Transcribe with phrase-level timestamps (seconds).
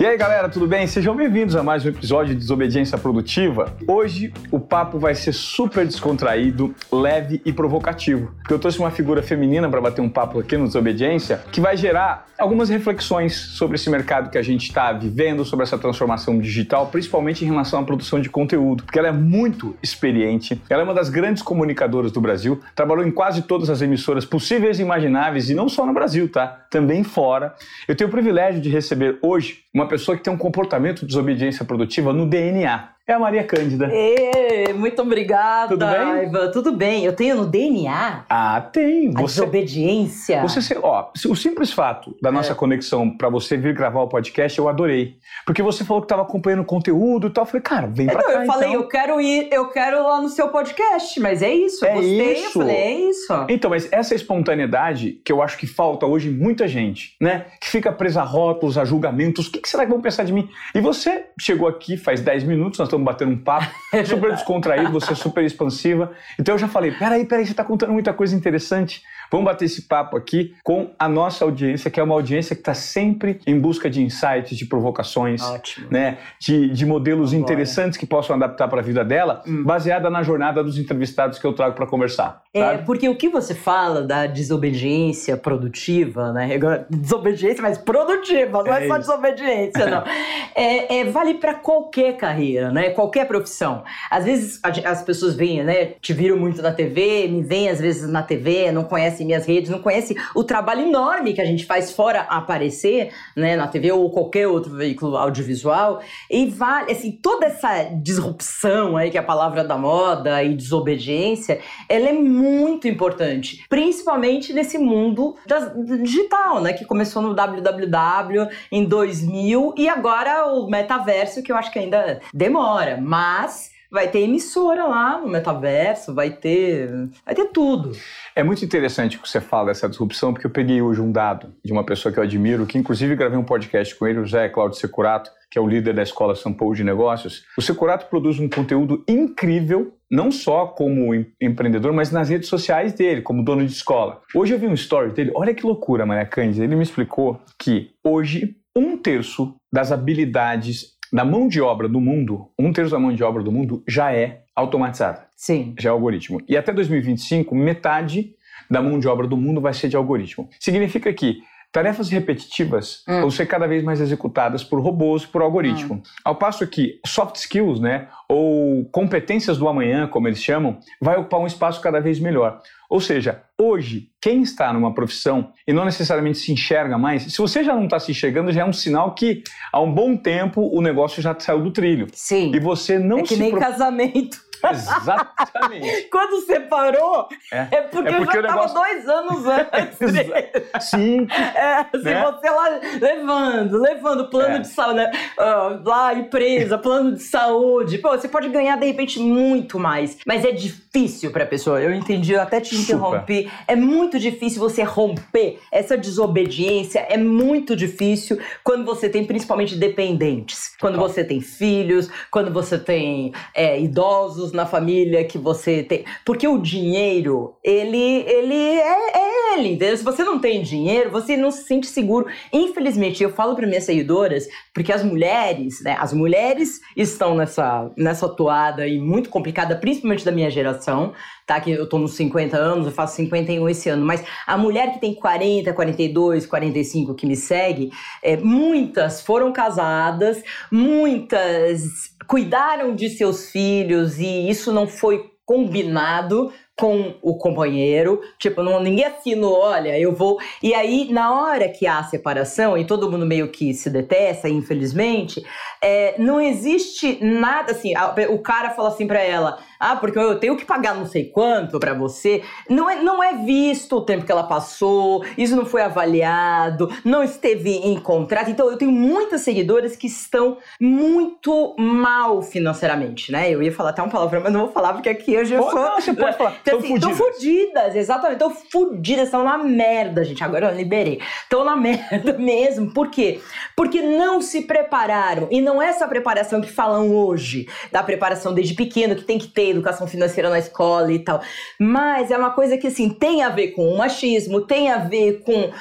[0.00, 0.86] E aí, galera, tudo bem?
[0.86, 3.76] Sejam bem-vindos a mais um episódio de Desobediência Produtiva.
[3.86, 9.22] Hoje o papo vai ser super descontraído, leve e provocativo, porque eu trouxe uma figura
[9.22, 13.90] feminina para bater um papo aqui no Desobediência que vai gerar algumas reflexões sobre esse
[13.90, 18.18] mercado que a gente está vivendo, sobre essa transformação digital, principalmente em relação à produção
[18.18, 22.58] de conteúdo, porque ela é muito experiente, ela é uma das grandes comunicadoras do Brasil,
[22.74, 26.46] trabalhou em quase todas as emissoras possíveis e imagináveis, e não só no Brasil, tá?
[26.70, 27.54] Também fora.
[27.86, 31.64] Eu tenho o privilégio de receber hoje uma pessoa que tem um comportamento de desobediência
[31.64, 33.88] produtiva no DNA é a Maria Cândida.
[33.92, 36.24] Ê, muito obrigada, Tudo bem?
[36.24, 36.50] Ivan.
[36.50, 37.04] Tudo bem.
[37.04, 39.08] Eu tenho no DNA Ah, tem.
[39.16, 40.40] a Você, desobediência.
[40.42, 44.58] você, se- ó, o simples fato da nossa conexão para você vir gravar o podcast,
[44.58, 45.16] eu adorei.
[45.46, 47.42] Porque você falou que estava acompanhando conteúdo e tal.
[47.42, 48.80] Eu falei, cara, vem pra Não, cá eu falei, então.
[48.82, 51.94] eu quero ir, eu quero ir lá no seu podcast, mas é isso, eu É
[51.94, 52.44] gostei, isso.
[52.46, 53.46] eu falei, é isso.
[53.48, 57.46] Então, mas essa espontaneidade que eu acho que falta hoje em muita gente, né?
[57.60, 59.48] Que fica presa a rótulos, a julgamentos.
[59.48, 60.48] O que, que será que vão pensar de mim?
[60.74, 64.92] E você chegou aqui faz 10 minutos, nós estamos batendo um papo, É super descontraído,
[64.92, 66.12] você é super expansiva.
[66.38, 69.02] Então eu já falei: peraí, peraí, você está contando muita coisa interessante.
[69.30, 72.74] Vamos bater esse papo aqui com a nossa audiência, que é uma audiência que está
[72.74, 75.86] sempre em busca de insights, de provocações, Ótimo.
[75.90, 77.42] né, de, de modelos Agora.
[77.42, 79.64] interessantes que possam adaptar para a vida dela, Hum.
[79.64, 82.42] baseada na jornada dos entrevistados que eu trago para conversar.
[82.52, 82.84] É, sabe?
[82.84, 86.54] porque o que você fala da desobediência produtiva, né?
[86.54, 90.04] Agora, Desobediência, mas produtiva, não é, É só desobediência, não.
[90.54, 92.90] É, é, vale para qualquer carreira, né?
[92.90, 93.84] Qualquer profissão.
[94.10, 95.92] Às vezes as pessoas veem, né?
[96.00, 99.70] Te viram muito na TV, me veem às vezes na TV, não conhecem minhas redes,
[99.70, 103.56] não conhecem o trabalho enorme que a gente faz fora aparecer, né?
[103.56, 106.00] Na TV ou qualquer outro veículo audiovisual.
[106.30, 111.60] E vale, assim, toda essa disrupção aí, que é a palavra da moda, e desobediência,
[111.88, 118.84] ela é muito importante, principalmente nesse mundo das- digital, né, que começou no www em
[118.84, 124.84] 2000 e agora o metaverso que eu acho que ainda demora, mas vai ter emissora
[124.84, 126.88] lá no metaverso, vai ter,
[127.24, 127.92] vai ter tudo.
[128.36, 131.72] É muito interessante que você fala dessa disrupção, porque eu peguei hoje um dado de
[131.72, 134.78] uma pessoa que eu admiro, que inclusive gravei um podcast com ele, o José Cláudio
[134.78, 137.44] Securato, que é o líder da Escola São Paulo de Negócios.
[137.58, 142.92] O Securato produz um conteúdo incrível, não só como em- empreendedor, mas nas redes sociais
[142.92, 144.20] dele, como dono de escola.
[144.34, 146.64] Hoje eu vi um story dele, olha que loucura, Maria Cândida.
[146.64, 152.48] Ele me explicou que hoje um terço das habilidades da mão de obra do mundo,
[152.58, 155.74] um terço da mão de obra do mundo já é automatizada Sim.
[155.78, 156.40] já é algoritmo.
[156.48, 158.34] E até 2025, metade
[158.70, 160.48] da mão de obra do mundo vai ser de algoritmo.
[160.58, 163.20] Significa que tarefas repetitivas Hum.
[163.22, 166.02] vão ser cada vez mais executadas por robôs, por algoritmo.
[166.24, 171.40] Ao passo que soft skills, né, ou competências do amanhã, como eles chamam, vai ocupar
[171.40, 172.60] um espaço cada vez melhor.
[172.88, 177.62] Ou seja, hoje, quem está numa profissão e não necessariamente se enxerga mais, se você
[177.62, 179.42] já não está se enxergando, já é um sinal que
[179.72, 182.08] há um bom tempo o negócio já saiu do trilho.
[182.12, 182.50] Sim.
[182.52, 184.38] E você não é que se nem pro- casamento.
[184.64, 186.02] Exatamente.
[186.10, 187.66] Quando separou, É.
[187.70, 190.84] é porque, É porque eu já tava negócio- dois anos antes.
[190.88, 192.22] Sim, É, se Né?
[192.22, 194.58] você lá levando, levando plano É.
[194.60, 195.10] de saúde, né?
[195.38, 200.44] Ah, lá empresa, plano de saúde, pô, você pode ganhar de repente muito mais, mas
[200.44, 201.80] é difícil pra pessoa.
[201.80, 202.82] Eu entendi, eu até te Super.
[202.82, 203.50] interrompi.
[203.66, 210.74] É muito difícil você romper essa desobediência, é muito difícil quando você tem principalmente dependentes,
[210.80, 216.46] quando você tem filhos, quando você tem é, idosos na família que você tem, porque
[216.46, 219.96] o dinheiro ele ele é, é ele, entendeu?
[219.96, 222.26] Se você não tem dinheiro, você não se sente seguro.
[222.52, 228.28] Infelizmente, eu falo para minhas seguidoras, porque as mulheres, né, as mulheres estão nessa nessa
[228.28, 231.12] toada aí muito complicada, principalmente da minha geração,
[231.50, 231.60] tá?
[231.60, 235.00] Que eu tô nos 50 anos, eu faço 51 esse ano, mas a mulher que
[235.00, 237.90] tem 40, 42, 45 que me segue,
[238.22, 240.40] é, muitas foram casadas,
[240.70, 241.82] muitas
[242.28, 249.04] cuidaram de seus filhos e isso não foi combinado com o companheiro, tipo, não, ninguém
[249.04, 250.38] assinou, olha, eu vou.
[250.62, 254.48] E aí, na hora que há a separação, e todo mundo meio que se detesta,
[254.48, 255.42] infelizmente,
[255.82, 257.94] é, não existe nada assim.
[257.94, 261.24] a- o cara fala assim pra ela: ah, porque eu tenho que pagar não sei
[261.24, 262.42] quanto pra você.
[262.68, 267.24] Não é, não é visto o tempo que ela passou, isso não foi avaliado, não
[267.24, 268.50] esteve em contrato.
[268.50, 273.50] Então, eu tenho muitas seguidoras que estão muito mal financeiramente, né?
[273.50, 275.70] Eu ia falar até uma palavra, mas não vou falar, porque aqui hoje eu Pô,
[275.70, 275.80] sou.
[275.80, 276.56] não, você pode falar.
[276.60, 277.16] Então, Tão assim, fudidas.
[277.18, 278.38] fudidas, exatamente.
[278.38, 280.44] Tão fudidas, estão na merda, gente.
[280.44, 281.20] Agora eu liberei.
[281.42, 282.92] Estão na merda mesmo.
[282.92, 283.40] Por quê?
[283.74, 285.48] Porque não se prepararam.
[285.50, 289.48] E não é essa preparação que falam hoje, da preparação desde pequeno, que tem que
[289.48, 291.40] ter educação financeira na escola e tal.
[291.78, 295.42] Mas é uma coisa que, assim, tem a ver com o machismo, tem a ver
[295.44, 295.72] com uh,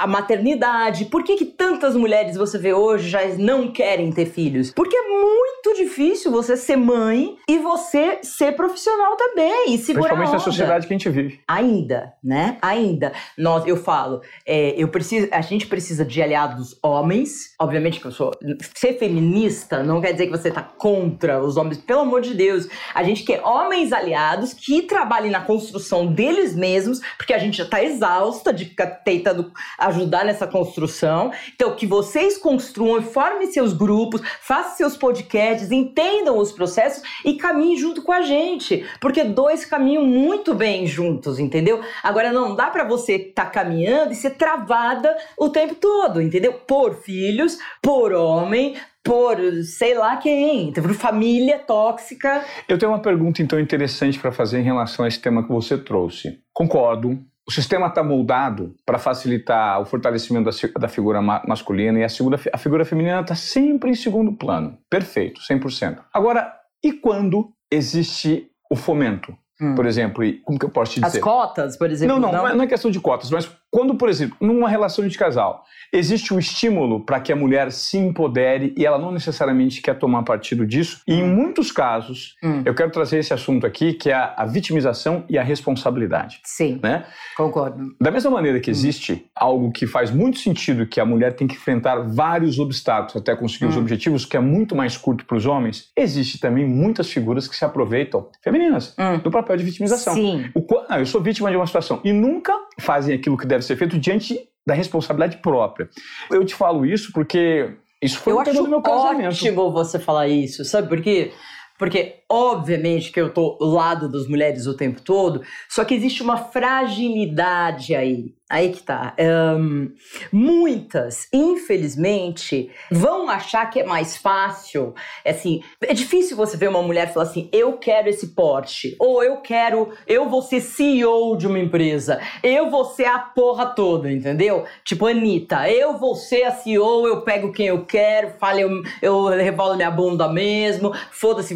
[0.00, 1.06] a maternidade.
[1.06, 4.72] Por que, que tantas mulheres você vê hoje já não querem ter filhos?
[4.72, 10.32] Porque é muito difícil você ser mãe e você ser profissional também e segurar Principalmente
[10.32, 11.40] na sociedade que a gente vive.
[11.46, 12.58] Ainda, né?
[12.62, 13.12] Ainda.
[13.36, 17.54] Nós, eu falo, é, eu preciso, a gente precisa de aliados homens.
[17.58, 18.32] Obviamente que eu sou.
[18.74, 21.78] Ser feminista não quer dizer que você tá contra os homens.
[21.78, 22.68] Pelo amor de Deus.
[22.94, 27.66] A gente quer homens aliados que trabalhem na construção deles mesmos, porque a gente já
[27.66, 31.32] tá exausta de ficar tentando ajudar nessa construção.
[31.54, 37.76] Então, que vocês construam, formem seus grupos, façam seus podcasts, entendam os processos e caminhem
[37.76, 38.86] junto com a gente.
[39.00, 41.80] Porque dois caminham muito bem juntos, entendeu?
[42.02, 46.52] Agora, não dá para você estar tá caminhando e ser travada o tempo todo, entendeu?
[46.52, 48.76] Por filhos, por homem,
[49.08, 52.44] por sei lá quem, por família tóxica.
[52.68, 55.78] Eu tenho uma pergunta então interessante para fazer em relação a esse tema que você
[55.78, 56.38] trouxe.
[56.52, 57.18] Concordo.
[57.48, 62.08] O sistema está moldado para facilitar o fortalecimento da, da figura ma masculina e a,
[62.08, 64.76] segura, a figura feminina está sempre em segundo plano.
[64.90, 66.00] Perfeito, 100%.
[66.12, 66.52] Agora,
[66.84, 69.34] e quando existe o fomento?
[69.60, 69.74] Hum.
[69.74, 71.18] Por exemplo, e como que eu posso te dizer?
[71.18, 72.14] As cotas, por exemplo.
[72.14, 75.16] Não, não, não, não é questão de cotas, mas quando, por exemplo, numa relação de
[75.16, 79.98] casal, existe um estímulo para que a mulher se empodere e ela não necessariamente quer
[79.98, 81.34] tomar partido disso, e em hum.
[81.34, 82.62] muitos casos, hum.
[82.64, 86.40] eu quero trazer esse assunto aqui, que é a, a, vitimização e a responsabilidade.
[86.44, 86.80] Sim.
[86.82, 87.04] Né?
[87.36, 87.94] Concordo.
[88.00, 88.72] Da mesma maneira que hum.
[88.72, 89.20] existe hum.
[89.34, 93.66] algo que faz muito sentido que a mulher tem que enfrentar vários obstáculos até conseguir
[93.66, 93.70] hum.
[93.70, 97.56] os objetivos, que é muito mais curto para os homens, existe também muitas figuras que
[97.56, 99.18] se aproveitam, femininas, hum.
[99.18, 100.14] do papel de vitimização.
[100.14, 100.50] Sim.
[100.54, 103.76] O, ah, eu sou vítima de uma situação e nunca fazem aquilo que deve ser
[103.76, 105.88] feito diante da responsabilidade própria.
[106.30, 109.28] Eu te falo isso porque isso foi eu um acho do meu casamento.
[109.28, 111.32] ótimo você falar isso, sabe por quê?
[111.78, 116.36] Porque, obviamente, que eu tô lado das mulheres o tempo todo, só que existe uma
[116.36, 118.34] fragilidade aí.
[118.50, 119.14] Aí que tá.
[119.58, 119.92] Um,
[120.32, 124.94] muitas, infelizmente, vão achar que é mais fácil.
[125.22, 129.22] É assim, é difícil você ver uma mulher falar assim: eu quero esse porte, ou
[129.22, 134.10] eu quero, eu vou ser CEO de uma empresa, eu vou ser a porra toda,
[134.10, 134.64] entendeu?
[134.82, 139.26] Tipo, Anitta, eu vou ser a CEO, eu pego quem eu quero, falo, eu, eu
[139.26, 141.54] revolo minha bunda mesmo, foda-se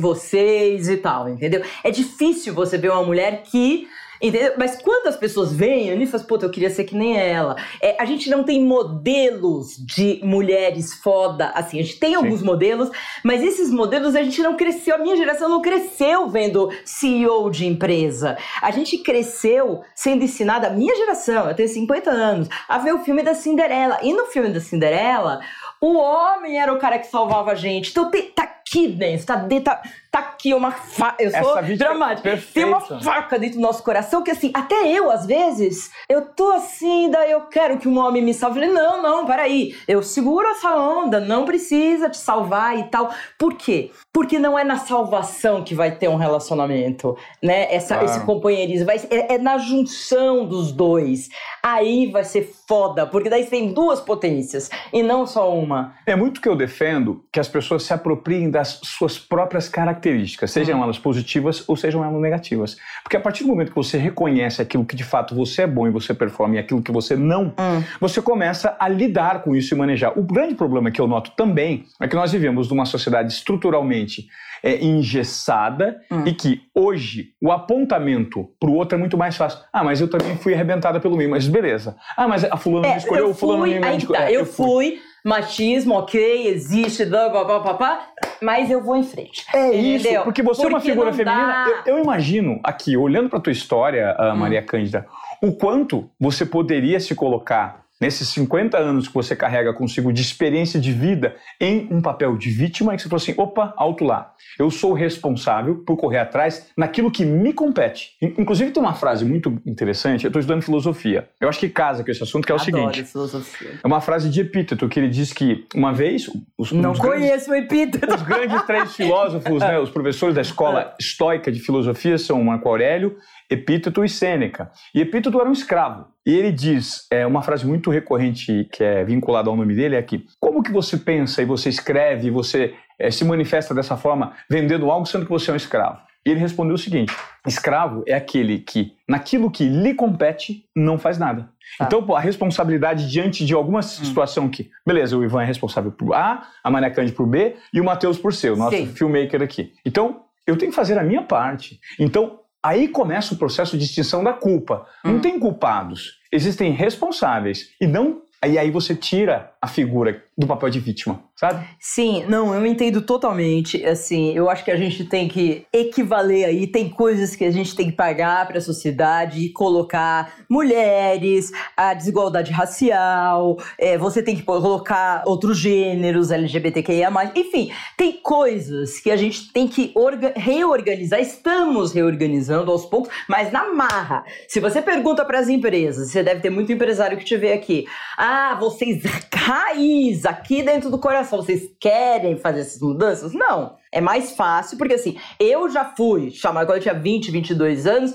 [0.63, 1.63] vocês e tal, entendeu?
[1.83, 3.89] É difícil você ver uma mulher que
[4.23, 4.53] Entendeu?
[4.57, 7.57] Mas quando as pessoas vêm, a Anif fala, puta, eu queria ser que nem ela.
[7.81, 12.17] É, a gente não tem modelos de mulheres foda, assim, a gente tem Sim.
[12.19, 12.89] alguns modelos,
[13.25, 17.67] mas esses modelos a gente não cresceu, a minha geração não cresceu vendo CEO de
[17.67, 18.39] empresa.
[18.63, 23.03] A gente cresceu sendo ensinada, a minha geração, eu tenho 50 anos, a ver o
[23.03, 23.99] filme da Cinderela.
[24.05, 25.41] E no filme da Cinderela,
[25.81, 27.91] o homem era o cara que salvava a gente.
[27.91, 31.23] Então tá aqui dentro, tá dentro, tá, tá aqui uma faca.
[31.23, 32.43] Eu sou é dramática.
[32.55, 36.51] Tem uma faca dentro do nosso coração que, assim, até eu, às vezes, eu tô
[36.51, 38.61] assim, daí eu quero que um homem me salve.
[38.61, 39.77] Eu falei, não, não, peraí.
[39.87, 43.11] Eu seguro essa onda, não precisa te salvar e tal.
[43.39, 43.91] Por quê?
[44.13, 47.73] Porque não é na salvação que vai ter um relacionamento, né?
[47.75, 48.05] Essa, ah.
[48.05, 48.87] Esse companheirismo.
[48.87, 51.29] Vai, é, é na junção dos dois.
[51.63, 55.95] Aí vai ser foda, porque daí você tem duas potências e não só uma.
[56.07, 60.79] É muito que eu defendo que as pessoas se apropriem das suas próprias características, sejam
[60.79, 60.85] uhum.
[60.85, 62.77] elas positivas ou sejam elas negativas.
[63.03, 65.87] Porque a partir do momento que você reconhece aquilo que de fato você é bom
[65.89, 67.85] e você performa e aquilo que você não, uhum.
[68.01, 70.17] você começa a lidar com isso e manejar.
[70.17, 74.29] O grande problema que eu noto também é que nós vivemos numa sociedade estruturalmente
[74.63, 76.23] é, engessada hum.
[76.25, 79.59] e que hoje o apontamento para o outro é muito mais fácil.
[79.73, 81.97] Ah, mas eu também fui arrebentada pelo mim, mas beleza.
[82.17, 84.09] Ah, mas a fulana é, me escolheu, o fulano me escolheu.
[84.13, 84.67] Tá, é, eu, eu fui.
[84.67, 88.09] fui machismo, ok, existe, blá, blá, blá, blá, blá,
[88.41, 89.45] mas eu vou em frente.
[89.55, 89.97] É entendeu?
[89.97, 91.67] isso, porque você porque é uma figura feminina.
[91.87, 94.37] Eu, eu, imagino aqui, olhando para tua história, hum.
[94.37, 95.07] Maria Cândida,
[95.41, 100.81] o quanto você poderia se colocar nesses 50 anos que você carrega consigo de experiência
[100.81, 104.35] de vida em um papel de vítima, que você falou assim: opa, alto lá.
[104.59, 108.11] Eu sou responsável por correr atrás naquilo que me compete.
[108.21, 110.25] Inclusive, tem uma frase muito interessante.
[110.25, 111.29] Eu estou estudando filosofia.
[111.41, 113.71] Eu acho que casa com esse assunto, que é o Adoro seguinte: filosofia.
[113.83, 116.29] É uma frase de Epíteto que ele diz que uma vez.
[116.59, 118.13] Os, Não conheço grandes, o Epíteto.
[118.13, 123.17] Os grandes três filósofos, né, os professores da escola estoica de filosofia são Marco Aurélio,
[123.53, 124.71] Epíteto e Sêneca.
[124.95, 126.07] E Epíteto era um escravo.
[126.25, 130.03] E ele diz, é, uma frase muito recorrente que é vinculada ao nome dele é
[130.03, 134.33] que como que você pensa e você escreve e você é, se manifesta dessa forma
[134.49, 135.99] vendendo algo sendo que você é um escravo?
[136.25, 137.13] E ele respondeu o seguinte:
[137.47, 141.49] escravo é aquele que, naquilo que lhe compete, não faz nada.
[141.77, 141.85] Tá.
[141.87, 143.83] Então, pô, a responsabilidade diante de alguma hum.
[143.83, 147.81] situação que, beleza, o Ivan é responsável por A, a Maria Cândido por B e
[147.81, 148.87] o Matheus por C, o nosso Sim.
[148.87, 149.73] filmmaker aqui.
[149.85, 151.81] Então, eu tenho que fazer a minha parte.
[151.99, 154.87] Então, aí começa o processo de extinção da culpa.
[155.05, 155.21] Não Hum.
[155.21, 157.71] tem culpados, existem responsáveis.
[157.81, 158.23] E não.
[158.45, 161.67] E aí você tira a figura do papel de vítima, sabe?
[161.79, 163.85] Sim, não, eu entendo totalmente.
[163.85, 167.75] Assim, eu acho que a gente tem que equivaler aí, tem coisas que a gente
[167.75, 174.37] tem que pagar para a sociedade e colocar mulheres, a desigualdade racial, é, você tem
[174.37, 181.21] que colocar outros gêneros, LGBTQIA, enfim, tem coisas que a gente tem que orga- reorganizar.
[181.21, 184.25] Estamos reorganizando aos poucos, mas na marra.
[184.49, 187.87] Se você pergunta para as empresas, você deve ter muito empresário que te vê aqui.
[188.17, 189.03] Ah, vocês
[189.43, 193.33] raiz aqui dentro do coração, vocês querem fazer essas mudanças?
[193.33, 193.77] Não.
[193.93, 198.15] É mais fácil, porque assim, eu já fui chamada quando eu tinha 20, 22 anos,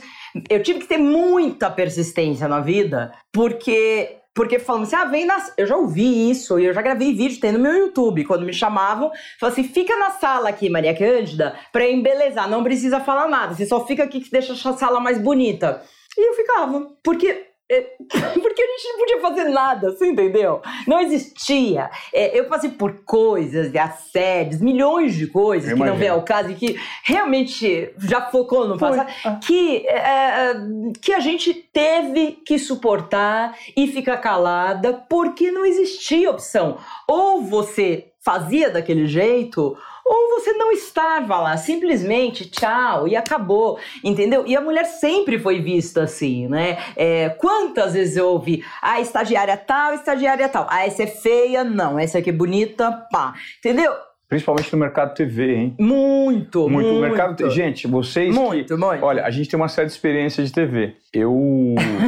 [0.50, 5.44] eu tive que ter muita persistência na vida, porque porque falando assim, ah, vem na.
[5.58, 8.24] Eu já ouvi isso, e eu já gravei vídeo, tem no meu YouTube.
[8.24, 9.10] Quando me chamavam,
[9.40, 12.48] falavam assim: fica na sala aqui, Maria Cândida, pra embelezar.
[12.48, 13.56] Não precisa falar nada.
[13.56, 15.82] Você só fica aqui que deixa a sala mais bonita.
[16.16, 16.88] E eu ficava.
[17.04, 17.47] Porque.
[17.70, 17.82] É,
[18.42, 20.62] Porque a gente não podia fazer nada, você entendeu?
[20.88, 21.90] Não existia.
[22.14, 26.52] É, eu passei por coisas, assédios, milhões de coisas Eu que não vem ao caso
[26.52, 29.40] e que realmente já focou no passado Ah.
[29.44, 30.54] que, é,
[31.02, 36.78] que a gente teve que suportar e ficar calada porque não existia opção.
[37.08, 39.78] Ou você fazia daquele jeito,
[40.10, 44.44] ou você não estava lá, simplesmente tchau e acabou, entendeu?
[44.48, 46.78] E a mulher sempre foi vista assim, né?
[46.96, 52.00] É, quantas vezes eu ouvi, ah, estagiária tal, estagiária tal, ah, essa é feia, não,
[52.00, 53.92] essa aqui é bonita, pá, entendeu?
[54.30, 55.76] Principalmente no mercado TV, hein?
[55.80, 56.72] Muito, Muito.
[56.72, 56.90] muito.
[56.98, 59.06] O mercado Gente, vocês que- Muito, muito.
[59.06, 60.96] Olha, a gente tem uma séria experiência de TV.
[61.14, 61.36] Eu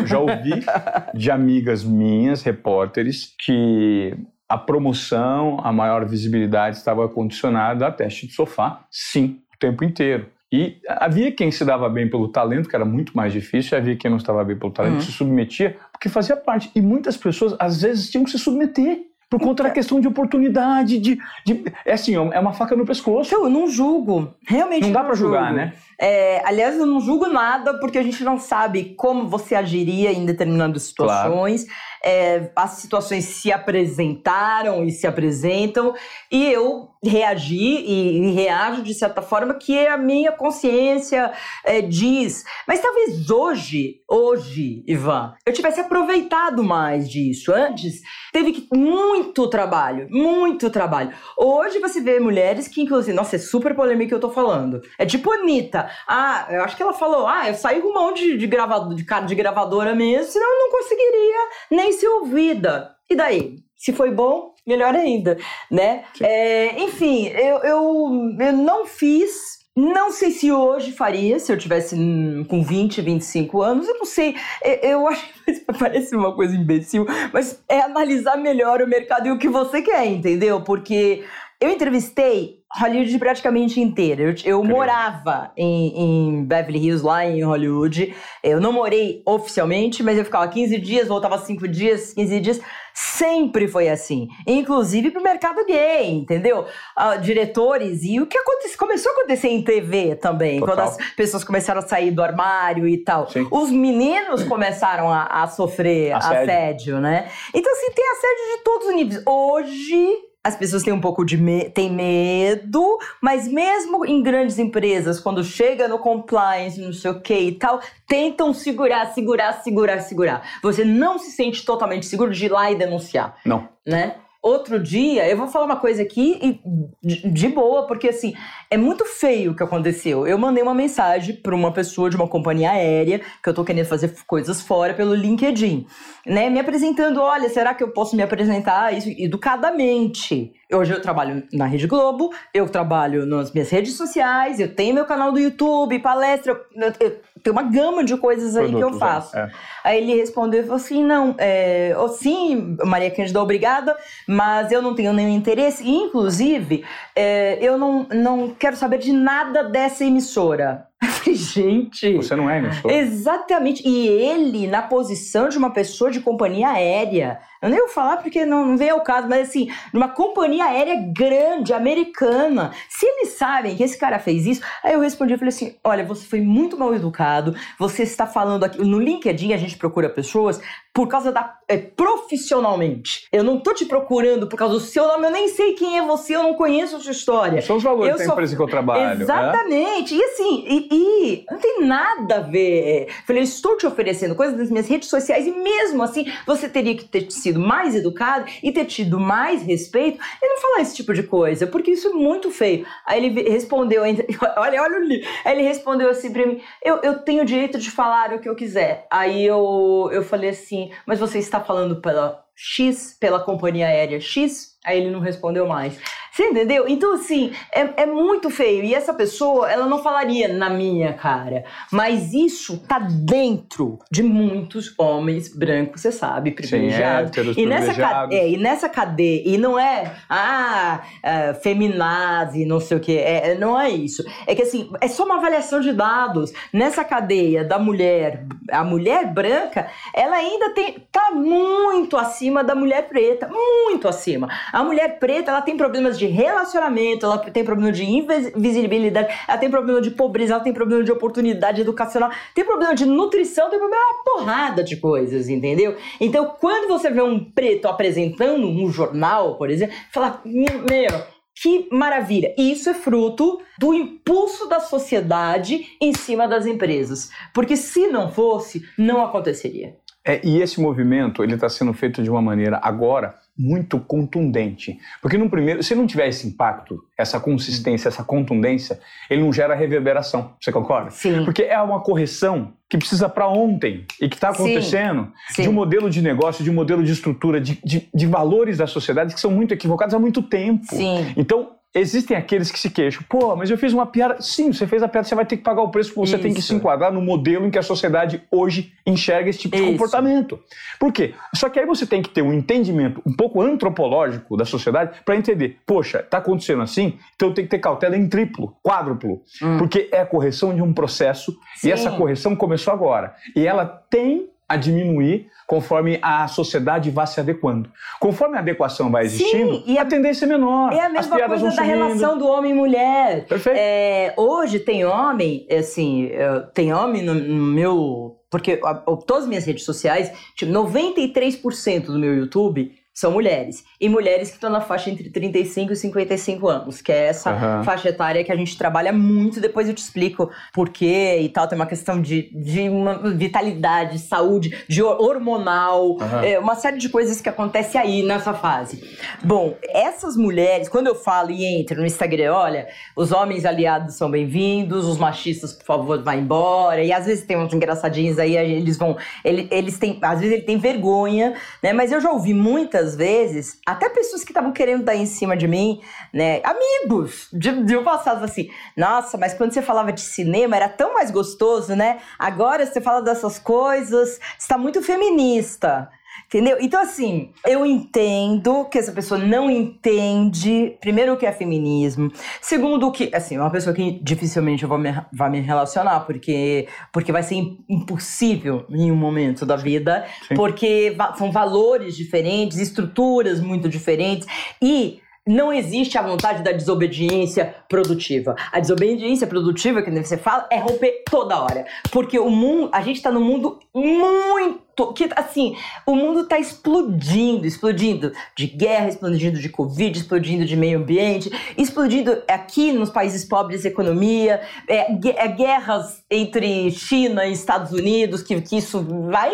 [0.05, 0.51] já ouvi
[1.15, 4.13] de amigas minhas, repórteres, que
[4.49, 10.25] a promoção, a maior visibilidade estava condicionada a teste de sofá, sim, o tempo inteiro.
[10.51, 14.09] E havia quem se dava bem pelo talento, que era muito mais difícil, havia quem
[14.09, 15.01] não estava bem pelo talento, Uhum.
[15.01, 16.71] se submetia, porque fazia parte.
[16.75, 19.05] E muitas pessoas, às vezes, tinham que se submeter.
[19.29, 23.29] Por conta da questão de oportunidade, de, de- É assim, é uma faca no pescoço.
[23.31, 24.33] Então, eu não julgo.
[24.47, 25.73] Realmente Não dá pra julgar, né?
[26.01, 30.25] É, aliás, eu não julgo nada porque a gente não sabe como você agiria em
[30.25, 31.65] determinadas situações.
[32.01, 35.93] É, as situações se apresentaram e se apresentam,
[36.31, 41.31] e eu reagi e, e reajo de certa forma que a minha consciência
[41.65, 42.45] é, diz.
[42.65, 47.53] Mas talvez hoje, hoje, Ivan, eu tivesse aproveitado mais disso.
[47.53, 48.01] Antes,
[48.31, 51.11] teve que, muito trabalho, muito trabalho.
[51.37, 54.81] Hoje você vê mulheres que, inclusive, nossa, é super polêmica que eu tô falando.
[54.97, 55.88] É tipo Anitta.
[56.07, 58.95] Ah, eu acho que ela falou: ah, eu saí com um monte de, de, gravado,
[58.95, 62.95] de cara de gravadora mesmo, senão eu não conseguiria nem ser ouvida.
[63.09, 63.57] E daí?
[63.75, 65.37] Se foi bom, melhor ainda,
[65.71, 66.03] né?
[66.21, 69.57] É, enfim, eu, eu, eu não fiz.
[69.75, 74.05] Não sei se hoje faria, se eu tivesse hum, com 20, 25 anos, eu não
[74.05, 74.35] sei.
[74.61, 79.31] Eu, eu acho que parece uma coisa imbecil, mas é analisar melhor o mercado e
[79.31, 80.61] o que você quer, entendeu?
[80.61, 81.23] Porque
[81.61, 84.21] eu entrevistei Hollywood praticamente inteira.
[84.21, 88.15] Eu, eu morava em, em Beverly Hills, lá em Hollywood.
[88.43, 92.61] Eu não morei oficialmente, mas eu ficava 15 dias, voltava 5 dias, 15 dias.
[92.93, 94.27] Sempre foi assim.
[94.45, 96.65] Inclusive pro mercado gay, entendeu?
[96.95, 98.03] Ah, diretores.
[98.03, 98.37] E o que
[98.77, 100.75] começou a acontecer em TV também, Total.
[100.75, 103.27] quando as pessoas começaram a sair do armário e tal.
[103.29, 103.47] Sim.
[103.51, 106.41] Os meninos começaram a, a sofrer Assédio.
[106.41, 107.29] assédio, né?
[107.53, 109.23] Então, assim, tem assédio de todos os níveis.
[109.25, 115.19] Hoje, as pessoas têm um pouco de me têm medo, mas mesmo em grandes empresas,
[115.19, 120.59] quando chega no compliance, não sei o que e tal, tentam segurar, segurar, segurar, segurar.
[120.61, 123.69] Você não se sente totalmente seguro de ir lá e denunciar, Não.
[123.85, 124.15] né?
[124.41, 128.33] Outro dia, eu vou falar uma coisa aqui e de, boa, porque assim,
[128.71, 130.25] é muito feio o que aconteceu.
[130.25, 133.85] Eu mandei uma mensagem para uma pessoa de uma companhia aérea, que eu tô querendo
[133.85, 135.85] fazer coisas fora pelo LinkedIn,
[136.25, 136.49] né?
[136.49, 140.53] Me apresentando, olha, será que eu posso me apresentar isso educadamente?
[140.71, 145.05] Hoje eu trabalho na Rede Globo, eu trabalho nas minhas redes sociais, eu tenho meu
[145.05, 148.99] canal do YouTube, palestra, eu, eu, tenho uma gama de coisas aí que eu Produtos,
[148.99, 149.37] faço.
[149.37, 149.51] é.
[149.83, 153.95] Aí ele respondeu e falou assim: não, é, oh, sim, Maria Cândida, obrigada,
[154.27, 155.83] mas eu não tenho nenhum interesse.
[155.83, 156.83] E, inclusive,
[157.15, 160.87] é, eu não, não quero saber de nada dessa emissora.
[161.25, 162.17] gente.
[162.17, 162.91] Você não é, sou.
[162.91, 163.87] Exatamente.
[163.87, 167.39] E ele, na posição de uma pessoa de companhia aérea.
[167.61, 170.95] Eu nem vou falar porque não, não vem ao caso, mas assim, numa companhia aérea
[171.15, 172.71] grande, americana.
[172.89, 176.05] Se eles sabem que esse cara fez isso, aí eu respondi, eu falei assim: olha,
[176.05, 178.79] você foi muito mal educado, você está falando aqui.
[178.79, 180.59] No LinkedIn a gente procura pessoas
[180.93, 181.57] por causa da.
[181.67, 183.27] É, profissionalmente.
[183.31, 186.01] Eu não tô te procurando por causa do seu nome, eu nem sei quem é
[186.01, 187.61] você, eu não conheço a sua história.
[187.61, 189.21] São os valores Eu da só- empresa que eu trabalho.
[189.21, 190.15] Exatamente.
[190.15, 193.07] E assim, e, e não tem nada a ver.
[193.25, 196.95] Falei, eu estou te oferecendo coisas nas minhas redes sociais e mesmo assim você teria
[196.95, 201.13] que ter sido mais educado e ter tido mais respeito e não falar esse tipo
[201.13, 202.85] de coisa, porque isso é muito feio.
[203.05, 204.03] Aí ele respondeu,
[204.57, 205.25] olha, olha o li.
[205.43, 208.47] Aí ele respondeu assim pra mim: eu, eu tenho o direito de falar o que
[208.47, 209.07] eu quiser.
[209.09, 214.77] Aí eu, eu falei assim, mas você está falando pela X, pela companhia aérea X?
[214.85, 215.99] Aí ele não respondeu mais.
[216.39, 216.87] Você entendeu?
[216.87, 218.81] Então, assim, é, é muito feio.
[218.81, 221.65] E essa pessoa, ela não falaria na minha cara.
[221.91, 227.31] Mas isso tá dentro de muitos homens brancos, você sabe, privilegiados.
[227.31, 228.35] héteros, e, nessa privilegiados.
[228.37, 233.49] é, e nessa cadeia, e não é, ah, é, feminazi, não sei o quê, é,
[233.49, 234.23] é- não é isso.
[234.47, 236.53] É que assim, é só uma avaliação de dados.
[236.71, 243.09] Nessa cadeia da mulher, a mulher branca, ela ainda tem, tá muito acima da mulher
[243.09, 244.47] preta, muito acima.
[244.71, 249.69] A mulher preta, ela tem problemas de relacionamento, ela tem problema de invisibilidade, ela tem
[249.69, 254.03] problema de pobreza, ela tem problema de oportunidade educacional, tem problema de nutrição, tem problema
[254.03, 255.95] uma porrada de coisas, entendeu?
[256.19, 261.23] Então, quando você vê um preto apresentando um jornal, por exemplo, fala, meu,
[261.61, 262.53] que maravilha!
[262.57, 267.29] Isso é fruto do impulso da sociedade em cima das empresas.
[267.53, 269.97] Porque se não fosse, não aconteceria.
[270.25, 275.37] É, e esse movimento ele está sendo feito de uma maneira agora muito contundente, porque
[275.37, 278.97] no primeiro, se não tiver esse impacto, essa consistência, essa contundência,
[279.29, 280.53] ele não gera reverberação.
[280.61, 281.11] Você concorda?
[281.11, 281.43] Sim.
[281.43, 284.63] Porque é uma correção que precisa para ontem e que está Sim.
[284.63, 285.63] acontecendo Sim.
[285.63, 288.87] de um modelo de negócio, de um modelo de estrutura, de, de, de valores da
[288.87, 290.85] sociedade que são muito equivocados há muito tempo.
[290.85, 291.33] Sim.
[291.35, 293.23] Então, existem aqueles que se queixam.
[293.27, 294.41] Pô, mas eu fiz uma piada.
[294.41, 296.53] Sim, você fez a piada, você vai ter que pagar o preço porque você tem
[296.53, 296.69] que Isso.
[296.69, 299.91] se enquadrar no modelo em que a sociedade hoje enxerga esse tipo de Isso.
[299.91, 300.59] comportamento.
[300.99, 301.33] Por quê?
[301.55, 305.35] Só que aí você tem que ter um entendimento um pouco antropológico da sociedade para
[305.35, 305.79] entender.
[305.85, 309.41] Poxa, tá acontecendo assim, então eu tenho que ter cautela em triplo, quádruplo.
[309.61, 309.77] Hum.
[309.77, 311.87] Porque é a correção de um processo Sim.
[311.87, 313.33] e essa correção começou agora.
[313.55, 317.91] E ela tem a diminuir conforme a sociedade vá se adequando.
[318.19, 320.93] Conforme a adequação vai existindo, Sim, e a- a tendência é menor.
[320.93, 323.45] É a mesma coisa da relação do homem e mulher.
[323.45, 323.77] Perfeito.
[323.79, 328.35] É, hoje tem homem, assim, é, tem homem no, no meu.
[328.49, 333.83] Porque a- a- todas as minhas redes sociais, tipo, 93% do meu YouTube são mulheres.
[333.99, 337.83] E mulheres que estão na faixa entre 35 e 55 anos, que é essa Aham.
[337.83, 339.59] faixa etária que a gente trabalha muito.
[339.59, 341.67] Depois eu te explico por quê e tal.
[341.67, 346.45] Tem uma questão de, de uma vitalidade, saúde, de hor- hormonal, Aham.
[346.45, 349.03] é, uma série de coisas que acontece aí nessa fase.
[349.43, 354.31] Bom, essas mulheres, quando eu falo e entro no Instagram, olha, os homens aliados são
[354.31, 357.03] bem-vindos, os machistas, por favor, vá embora.
[357.03, 359.17] E às vezes tem uns engraçadinhos aí, aí eles vão.
[359.43, 360.17] ele- Eles têm.
[360.21, 361.53] Às vezes ele tem vergonha,
[361.83, 361.91] né?
[361.93, 365.67] Mas eu já ouvi muitas vezes, até pessoas que estavam querendo dar em cima de
[365.67, 366.01] mim,
[366.33, 366.61] né?
[366.63, 371.13] Amigos de, de um passado assim, nossa, mas quando você falava de cinema era tão
[371.13, 372.19] mais gostoso, né?
[372.37, 376.09] Agora você fala dessas coisas, está muito feminista.
[376.47, 376.77] Entendeu?
[376.79, 383.07] Então, assim, eu entendo que essa pessoa não entende, primeiro, o que é feminismo, segundo,
[383.07, 386.87] o que, assim, é uma pessoa que dificilmente eu vou me, vai me relacionar, porque,
[387.13, 390.55] porque vai ser im- impossível em um momento da vida, Sim.
[390.55, 394.47] porque são valores diferentes, estruturas muito diferentes,
[394.81, 398.55] e não existe a vontade da desobediência produtiva.
[398.71, 401.85] A desobediência produtiva, que você fala, é romper toda hora.
[402.11, 404.88] Porque o mundo, a gente tá num mundo muito.
[405.07, 410.99] Que, assim, o mundo tá explodindo, explodindo de guerra, explodindo de Covid, explodindo de meio
[410.99, 418.43] ambiente, explodindo aqui nos países pobres economia, é, é guerras entre China e Estados Unidos,
[418.43, 419.53] que, que isso vai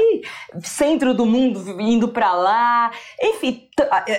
[0.63, 3.67] centro do mundo indo pra lá, enfim,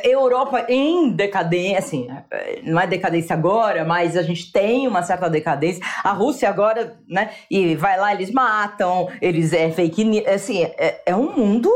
[0.05, 5.31] Europa em decadência, assim, eh, não é decadência agora, mas a gente tem uma certa
[5.31, 5.83] decadência.
[6.05, 11.01] A Rússia agora, né, e vai lá, eles matam, eles é fake news, assim, é,
[11.07, 11.71] é um mundo,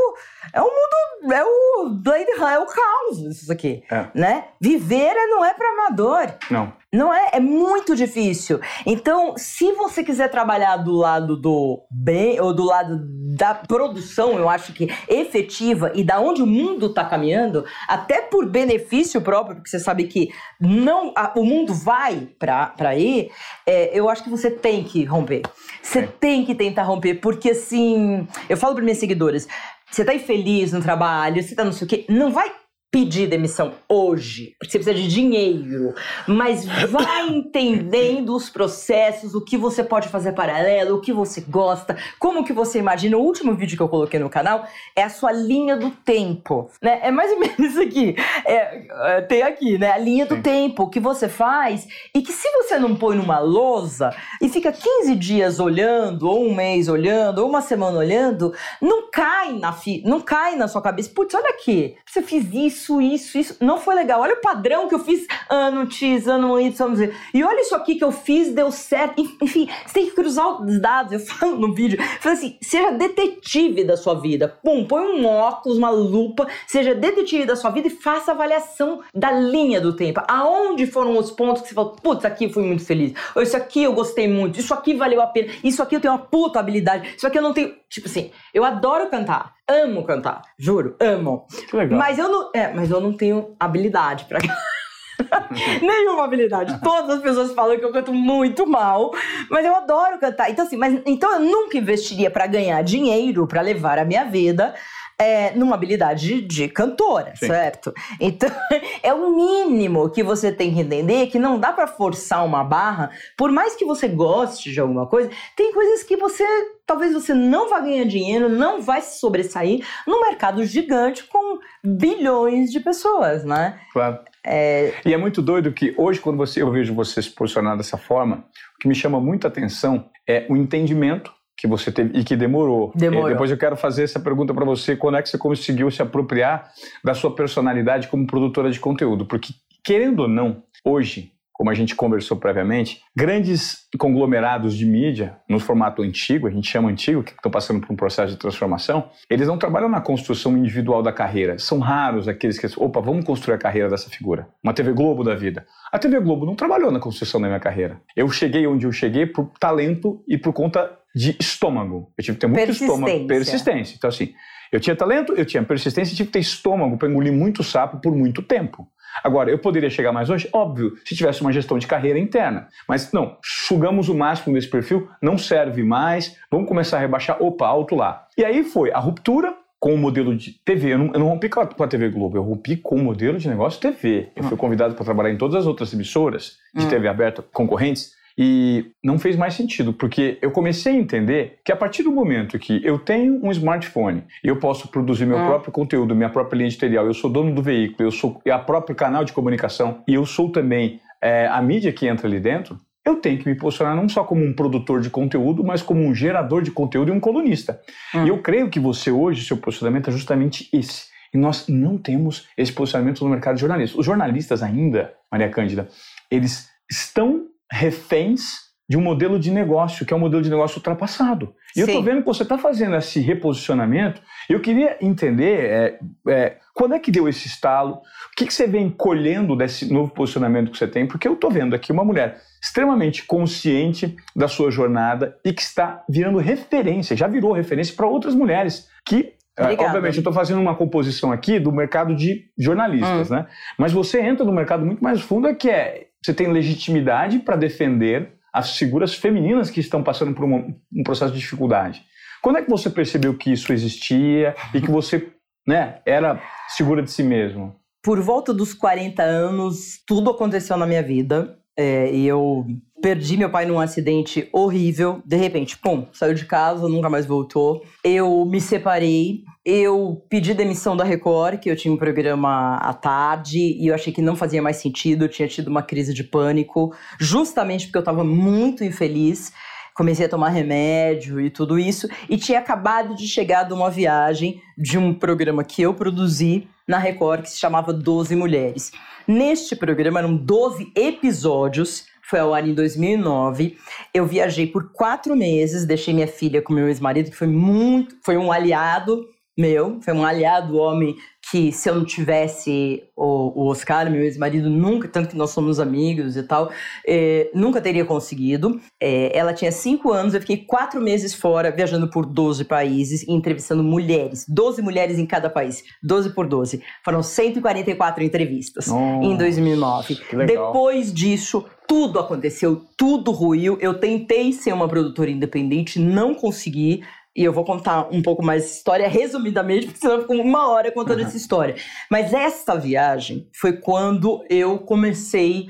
[0.53, 4.07] é um mundo, é o Blade Runner, é o caos isso aqui, É.
[4.15, 4.45] né?
[4.59, 6.27] Viver é- não é para amador.
[6.49, 6.73] Não.
[6.93, 7.29] Não é?
[7.33, 8.59] É muito difícil.
[8.85, 12.99] Então, se você quiser trabalhar do lado do bem ou do lado
[13.37, 18.45] da produção, eu acho que efetiva e da onde o mundo está caminhando, até por
[18.45, 23.29] benefício próprio, porque você sabe que não a, o mundo vai para aí,
[23.65, 25.43] é, eu acho que você tem que romper.
[25.81, 26.07] Você é.
[26.07, 29.47] tem que tentar romper, porque assim, eu falo para minhas seguidoras,
[29.91, 32.60] você tá infeliz no trabalho, você tá não sei o quê, não vai
[32.91, 35.95] pedir demissão hoje, porque você precisa de dinheiro,
[36.27, 41.97] mas vai entendendo os processos, o que você pode fazer paralelo, o que você gosta,
[42.19, 43.17] como que você imagina.
[43.17, 46.99] O último vídeo que eu coloquei no canal é a sua linha do tempo, né?
[47.01, 48.15] É mais ou menos isso aqui.
[48.45, 49.91] É, é, tem aqui, né?
[49.91, 50.41] A linha do Sim.
[50.41, 55.15] tempo que você faz e que se você não põe numa lousa e fica 15
[55.15, 60.19] dias olhando, ou um mês olhando, ou uma semana olhando, não cai na, fi, não
[60.19, 61.09] cai na sua cabeça.
[61.15, 63.57] Putz, olha aqui, você fez isso isso, isso, isso.
[63.59, 64.21] Não foi legal.
[64.21, 67.15] Olha o padrão que eu fiz ano X, ano Y, dizer.
[67.33, 69.21] E olha isso aqui que eu fiz, deu certo.
[69.41, 71.13] Enfim, você tem que cruzar os dados.
[71.13, 71.99] Eu falo no vídeo.
[72.23, 74.57] Eu assim, seja detetive da sua vida.
[74.63, 79.31] Pum, põe um óculos, uma lupa, seja detetive da sua vida e faça avaliação da
[79.31, 80.21] linha do tempo.
[80.27, 83.13] Aonde foram os pontos que você falou, putz, aqui eu fui muito feliz.
[83.35, 86.13] Ou isso aqui eu gostei muito, isso aqui valeu a pena, isso aqui eu tenho
[86.13, 87.75] uma puta habilidade, isso aqui eu não tenho.
[87.89, 89.53] Tipo assim, eu adoro cantar.
[89.69, 91.45] Amo cantar, juro, amo.
[91.69, 91.97] Que legal.
[91.97, 94.39] Mas eu não, é, mas eu não tenho habilidade para
[95.81, 96.79] Nenhuma habilidade.
[96.83, 99.11] Todas as pessoas falam que eu canto muito mal,
[99.49, 100.49] mas eu adoro cantar.
[100.49, 104.73] Então, assim, mas então eu nunca investiria para ganhar dinheiro, para levar a minha vida
[105.21, 107.45] é, numa habilidade de, cantora, Sim.
[107.45, 107.93] certo?
[108.19, 108.49] Então,
[109.03, 113.11] é o mínimo que você tem que entender que não dá para forçar uma barra,
[113.37, 116.43] por mais que você goste de alguma coisa, tem coisas que você
[116.87, 122.71] talvez você não vá ganhar dinheiro, não vai se sobressair num mercado gigante com bilhões
[122.71, 123.79] de pessoas, né?
[123.93, 124.19] Claro.
[124.43, 124.91] É...
[125.05, 128.43] E é muito doido que hoje, quando você, eu vejo você se posicionar dessa forma,
[128.75, 131.31] o que me chama muita atenção é o entendimento
[131.61, 132.91] que você teve e que demorou.
[132.95, 133.29] demorou.
[133.29, 136.01] E depois eu quero fazer essa pergunta para você: quando é que você conseguiu se
[136.01, 136.71] apropriar
[137.03, 139.27] da sua personalidade como produtora de conteúdo?
[139.27, 145.59] Porque, querendo ou não, hoje, como a gente conversou previamente, grandes conglomerados de mídia, no
[145.59, 149.47] formato antigo, a gente chama antigo, que estão passando por um processo de transformação, eles
[149.47, 151.59] não trabalham na construção individual da carreira.
[151.59, 154.47] São raros aqueles que, opa, vamos construir a carreira dessa figura.
[154.63, 155.63] Uma TV Globo da vida.
[155.91, 158.01] A TV Globo não trabalhou na construção da minha carreira.
[158.15, 162.11] Eu cheguei onde eu cheguei por talento e por conta de estômago.
[162.17, 163.93] Eu tive que ter muito estômago, persistência.
[163.95, 164.33] Então, assim,
[164.71, 168.15] eu tinha talento, eu tinha persistência tive que ter estômago para engolir muito sapo por
[168.15, 168.87] muito tempo.
[169.23, 170.47] Agora, eu poderia chegar mais longe?
[170.53, 172.67] Óbvio, se tivesse uma gestão de carreira interna.
[172.87, 177.67] Mas não, sugamos o máximo desse perfil, não serve mais, vamos começar a rebaixar, opa,
[177.67, 178.27] alto lá.
[178.37, 180.93] E aí foi a ruptura com o modelo de TV.
[180.93, 183.03] Eu não, eu não rompi com a, com a, TV Globo, eu rompi com o
[183.03, 184.29] modelo de negócio TV.
[184.35, 186.89] Eu fui convidado para trabalhar em todas as outras emissoras de hum.
[186.89, 191.75] TV aberta concorrentes e não fez mais sentido, porque eu comecei a entender que a
[191.75, 195.45] partir do momento que eu tenho um smartphone e eu posso produzir meu ah.
[195.45, 198.95] próprio conteúdo, minha própria linha editorial, eu sou dono do veículo, eu sou a próprio
[198.95, 203.17] canal de comunicação e eu sou também é, a mídia que entra ali dentro, eu
[203.17, 206.63] tenho que me posicionar não só como um produtor de conteúdo, mas como um gerador
[206.63, 207.79] de conteúdo e um colunista.
[208.15, 208.25] Hum.
[208.25, 211.11] E eu creio que você hoje, seu posicionamento é justamente esse.
[211.31, 213.99] E nós não temos esse posicionamento no mercado de jornalistas.
[213.99, 215.87] Os jornalistas ainda, Maria Cândida,
[216.31, 221.55] eles estão reféns de um modelo de negócio, que é um modelo de negócio ultrapassado.
[221.69, 221.79] E Sim.
[221.79, 224.21] eu estou vendo que você está fazendo esse reposicionamento.
[224.49, 228.67] Eu queria entender é, é, quando é que deu esse estalo, o que, que você
[228.67, 232.41] vem colhendo desse novo posicionamento que você tem, porque eu estou vendo aqui uma mulher
[232.61, 238.35] extremamente consciente da sua jornada e que está virando referência, já virou referência para outras
[238.35, 243.35] mulheres que é, obviamente, eu estou fazendo uma composição aqui do mercado de jornalistas, hum.
[243.35, 243.47] né?
[243.77, 248.33] Mas você entra no mercado muito mais fundo, que é você tem legitimidade para defender
[248.53, 252.03] as figuras femininas que estão passando por um, um processo de dificuldade.
[252.41, 255.31] Quando é que você percebeu que isso existia e que você
[255.65, 257.75] né, era segura de si mesmo?
[258.03, 261.57] Por volta dos 40 anos, tudo aconteceu na minha vida.
[261.77, 262.65] É, e eu
[263.01, 265.21] perdi meu pai num acidente horrível.
[265.25, 267.83] De repente, pum, saiu de casa, nunca mais voltou.
[268.03, 269.43] Eu me separei.
[269.65, 274.11] Eu pedi demissão da Record, que eu tinha um programa à tarde, e eu achei
[274.11, 275.25] que não fazia mais sentido.
[275.25, 279.51] Eu tinha tido uma crise de pânico, justamente porque eu estava muito infeliz.
[279.93, 284.61] Comecei a tomar remédio e tudo isso, e tinha acabado de chegar de uma viagem
[284.77, 288.91] de um programa que eu produzi na Record, que se chamava Doze Mulheres.
[289.27, 293.77] Neste programa eram 12 episódios, foi ao ar em 2009.
[294.13, 298.37] Eu viajei por quatro meses, deixei minha filha com meu ex-marido, que foi muito, foi
[298.37, 301.15] um aliado meu, foi um aliado homem
[301.51, 305.79] que se eu não tivesse o, o Oscar, meu ex-marido, nunca, tanto que nós somos
[305.79, 306.71] amigos e tal,
[307.05, 308.79] é, nunca teria conseguido.
[309.01, 313.31] É, ela tinha cinco anos, eu fiquei quatro meses fora, viajando por 12 países e
[313.33, 314.45] entrevistando mulheres.
[314.47, 315.83] 12 mulheres em cada país.
[316.01, 316.81] 12 por 12.
[317.03, 320.17] Foram 144 entrevistas oh, em 2009.
[320.45, 323.77] Depois disso, tudo aconteceu, tudo ruiu.
[323.81, 327.03] Eu tentei ser uma produtora independente, não consegui.
[327.35, 330.69] E eu vou contar um pouco mais essa história, resumidamente, porque senão eu fico uma
[330.69, 331.25] hora contando uhum.
[331.25, 331.75] essa história.
[332.09, 335.67] Mas essa viagem foi quando eu comecei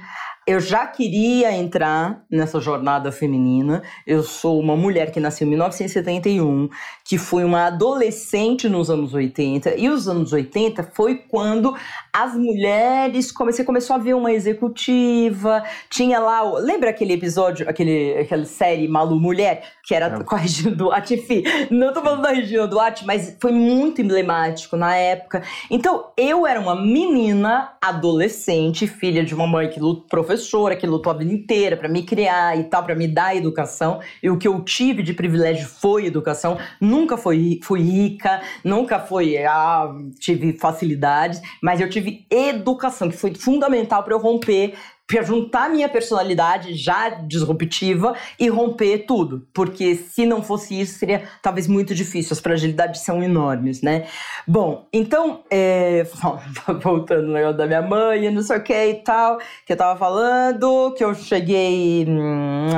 [0.47, 3.83] eu já queria entrar nessa jornada feminina.
[4.07, 6.67] Eu sou uma mulher que nasceu em 1971,
[7.05, 11.75] que foi uma adolescente nos anos 80, e os anos 80 foi quando
[12.11, 18.45] as mulheres comecei começou a ver uma executiva, tinha lá, lembra aquele episódio, aquele aquela
[18.45, 20.23] série Malu Mulher, que era é.
[20.23, 24.75] com a Regina Duarte, enfim, não tô falando da Regina Duarte, mas foi muito emblemático
[24.75, 25.43] na época.
[25.69, 31.11] Então, eu era uma menina adolescente, filha de uma mãe que lutou professora que lutou
[31.11, 33.99] a vida inteira para me criar e tal, para me dar educação.
[34.23, 36.57] E o que eu tive de privilégio foi educação.
[36.79, 43.33] Nunca fui, fui rica, nunca fui, ah, tive facilidades, mas eu tive educação, que foi
[43.35, 44.73] fundamental para eu romper
[45.21, 49.47] juntar minha personalidade já disruptiva e romper tudo.
[49.53, 52.33] Porque se não fosse isso, seria talvez muito difícil.
[52.33, 54.07] As fragilidades são enormes, né?
[54.47, 56.05] Bom, então, é,
[56.81, 59.99] voltando no negócio da minha mãe, não sei o que e tal, que eu tava
[59.99, 62.69] falando, que eu cheguei hum,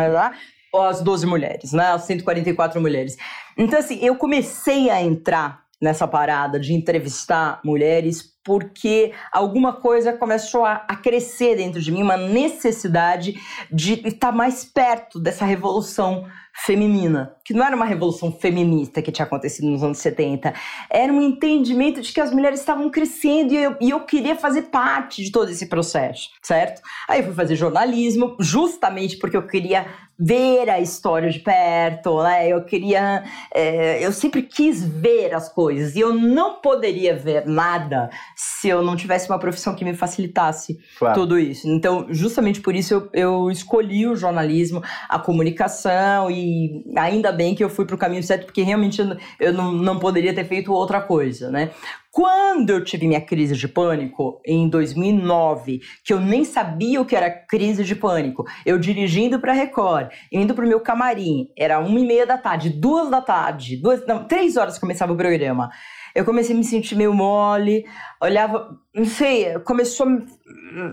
[0.81, 1.87] as 12 mulheres, né?
[1.91, 3.15] As 144 mulheres.
[3.57, 10.65] Então, assim, eu comecei a entrar nessa parada de entrevistar mulheres porque alguma coisa começou
[10.65, 13.35] a, a, crescer dentro de mim, uma necessidade
[13.71, 16.25] de estar mais perto dessa revolução
[16.55, 20.53] feminina, que não era uma revolução feminista que tinha acontecido nos anos 70,
[20.89, 24.63] era um entendimento de que as mulheres estavam crescendo e eu, e eu queria fazer
[24.63, 26.81] parte de todo esse processo, certo?
[27.07, 29.87] Aí eu fui fazer jornalismo, justamente porque eu queria
[30.23, 32.47] ver a história de perto, né?
[32.47, 38.09] Eu queria, é, eu sempre quis ver as coisas e eu não poderia ver nada
[38.35, 41.19] se eu não tivesse uma profissão que me facilitasse claro.
[41.19, 41.67] tudo isso.
[41.67, 47.63] Então, justamente por isso eu, eu escolhi o jornalismo, a comunicação e ainda bem que
[47.63, 49.01] eu fui para o caminho certo porque realmente
[49.39, 51.71] eu, não, não poderia ter feito outra coisa, né?
[52.15, 57.15] Quando eu tive minha crise de pânico, em 2009, que eu nem sabia o que
[57.15, 62.05] era crise de pânico, eu dirigindo para Record, indo pro meu camarim, era uma e
[62.05, 65.71] meia da tarde, duas da tarde, duas, não, três horas começava o programa.
[66.15, 67.85] Eu comecei a me sentir meio mole,
[68.21, 70.05] olhava, não sei, começou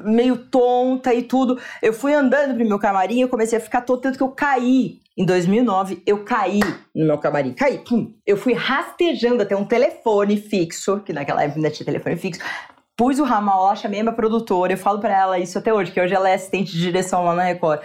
[0.05, 1.59] meio tonta e tudo.
[1.83, 5.01] Eu fui andando pro meu camarim, eu comecei a ficar tonta, tanto que eu caí
[5.17, 6.61] em 2009, eu caí
[6.95, 7.53] no meu camarim.
[7.53, 8.15] Caí, pum.
[8.27, 12.41] Eu fui rastejando até um telefone fixo, que naquela época ainda tinha telefone fixo.
[12.97, 14.73] Pus o ramal chamei a minha produtora.
[14.73, 17.35] Eu falo para ela isso até hoje, que hoje ela é assistente de direção lá
[17.35, 17.81] na Record.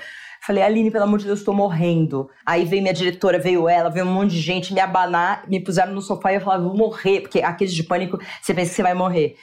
[0.45, 2.29] Falei, Aline, pelo amor de Deus, tô morrendo.
[2.45, 5.93] Aí veio minha diretora, veio ela, veio um monte de gente me abanar, me puseram
[5.93, 7.21] no sofá e eu falava, vou morrer.
[7.21, 9.35] Porque aqueles de pânico, você pensa que você vai morrer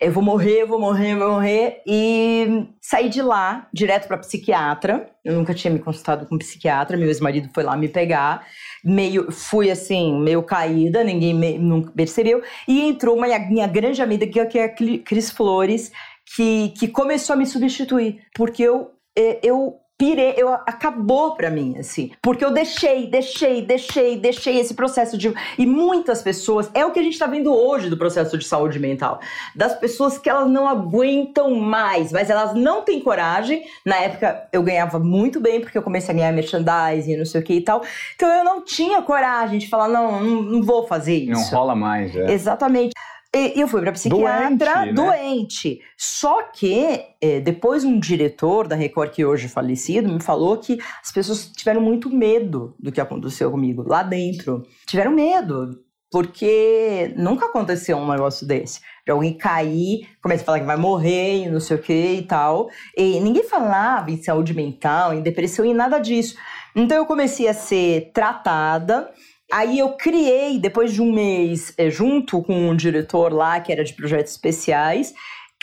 [0.00, 1.82] eu vou morrer, eu vou morrer, eu vou morrer.
[1.86, 5.08] E saí de lá direto para psiquiatra.
[5.24, 8.46] Eu nunca tinha me consultado com psiquiatra, meu ex-marido foi lá me pegar.
[8.84, 12.42] Meio, fui assim, meio caída, ninguém me, nunca percebeu.
[12.68, 15.90] E entrou uma minha grande amiga, que é a Cris Flores,
[16.36, 18.20] que, que começou a me substituir.
[18.34, 24.18] Porque eu, é, eu pirei, eu acabou para mim, assim, porque eu deixei, deixei, deixei,
[24.18, 27.88] deixei esse processo de e muitas pessoas é o que a gente tá vendo hoje
[27.88, 29.20] do processo de saúde mental,
[29.54, 33.62] das pessoas que elas não aguentam mais, mas elas não têm coragem.
[33.84, 37.44] Na época eu ganhava muito bem porque eu comecei a ganhar merchandising, não sei o
[37.44, 37.82] que e tal.
[38.16, 41.52] Então eu não tinha coragem de falar não, não, não vou fazer isso.
[41.52, 42.32] Não rola mais, é.
[42.32, 42.92] Exatamente.
[43.34, 44.92] Eu fui para psiquiatra doente, né?
[44.92, 45.80] doente.
[45.96, 50.78] Só que é, depois um diretor da Record que hoje é falecido me falou que
[51.02, 54.62] as pessoas tiveram muito medo do que aconteceu comigo lá dentro.
[54.86, 55.80] Tiveram medo,
[56.14, 58.80] porque nunca aconteceu um negócio desse.
[59.04, 62.22] De alguém cair, começa a falar que vai morrer e não sei o que e
[62.22, 62.68] tal.
[62.96, 66.36] E ninguém falava em saúde mental, em depressão e nada disso.
[66.76, 69.10] Então eu comecei a ser tratada
[69.52, 73.84] Aí eu criei, depois de um mês, é, junto com um diretor lá, que era
[73.84, 75.14] de projetos especiais,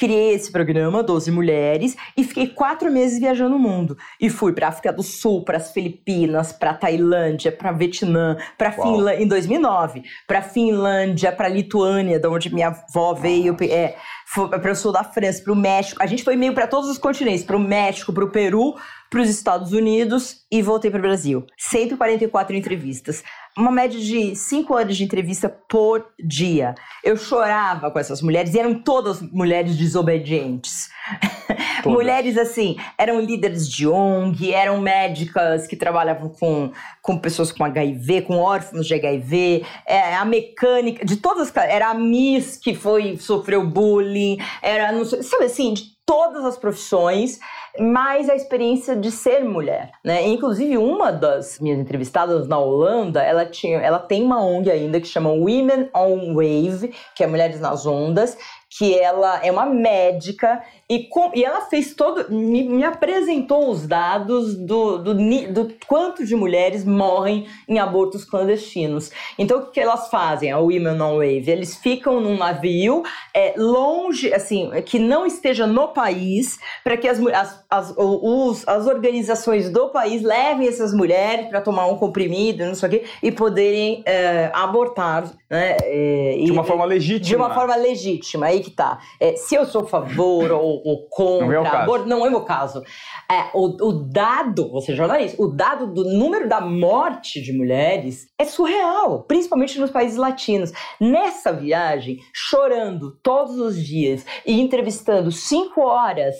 [0.02, 3.96] criei esse programa, 12 Mulheres, e fiquei quatro meses viajando o mundo.
[4.20, 9.22] E fui para África do Sul, para as Filipinas, para Tailândia, para Vietnã, para Finlândia,
[9.22, 13.96] em 2009, para Finlândia, para Lituânia, de onde minha avó veio, é,
[14.34, 16.02] para o sul da França, para o México.
[16.02, 18.76] A gente foi meio para todos os continentes, para o México, para o Peru,
[19.12, 21.46] para os Estados Unidos e voltei para o Brasil.
[21.58, 23.24] 144 entrevistas.
[23.57, 26.75] Uma média de cinco horas de entrevista por dia.
[27.03, 30.89] Eu chorava com essas mulheres e eram todas mulheres desobedientes.
[31.85, 38.21] mulheres assim, eram líderes de ONG, eram médicas que trabalhavam com, com pessoas com HIV,
[38.23, 41.65] com órfãos de HIV, é, a mecânica, de todas as.
[41.65, 46.58] Era a Miss que foi, sofreu bullying, era, não sei, sabe assim, de todas as
[46.58, 47.39] profissões
[47.80, 50.28] mais a experiência de ser mulher, né?
[50.28, 55.08] Inclusive uma das minhas entrevistadas na Holanda, ela tinha, ela tem uma ONG ainda que
[55.08, 58.38] chama Women on Wave, que é Mulheres nas Ondas,
[58.69, 62.30] que ela é uma médica e, com, e ela fez todo.
[62.30, 69.10] Me, me apresentou os dados do, do, do, quanto de mulheres morrem em abortos clandestinos.
[69.39, 71.49] Então, o que, que elas fazem, a Women on Wave?
[71.49, 77.25] Eles ficam num navio é, longe, assim, que não esteja no país, para que as,
[77.25, 82.75] as, as, os, as organizações do país levem essas mulheres para tomar um comprimido, não
[82.75, 85.32] sei o quê, e poderem é, abortar.
[85.49, 87.27] Né, é, de uma e, forma legítima.
[87.27, 88.99] De uma forma legítima, aí que tá.
[89.21, 92.08] É, se eu sou a favor ou ou contra não é aborto.
[92.08, 92.82] Não é o meu caso.
[93.30, 98.28] É, o, o dado, você é jornalista, o dado do número da morte de mulheres
[98.38, 100.72] é surreal, principalmente nos países latinos.
[101.00, 106.36] Nessa viagem, chorando todos os dias e entrevistando cinco horas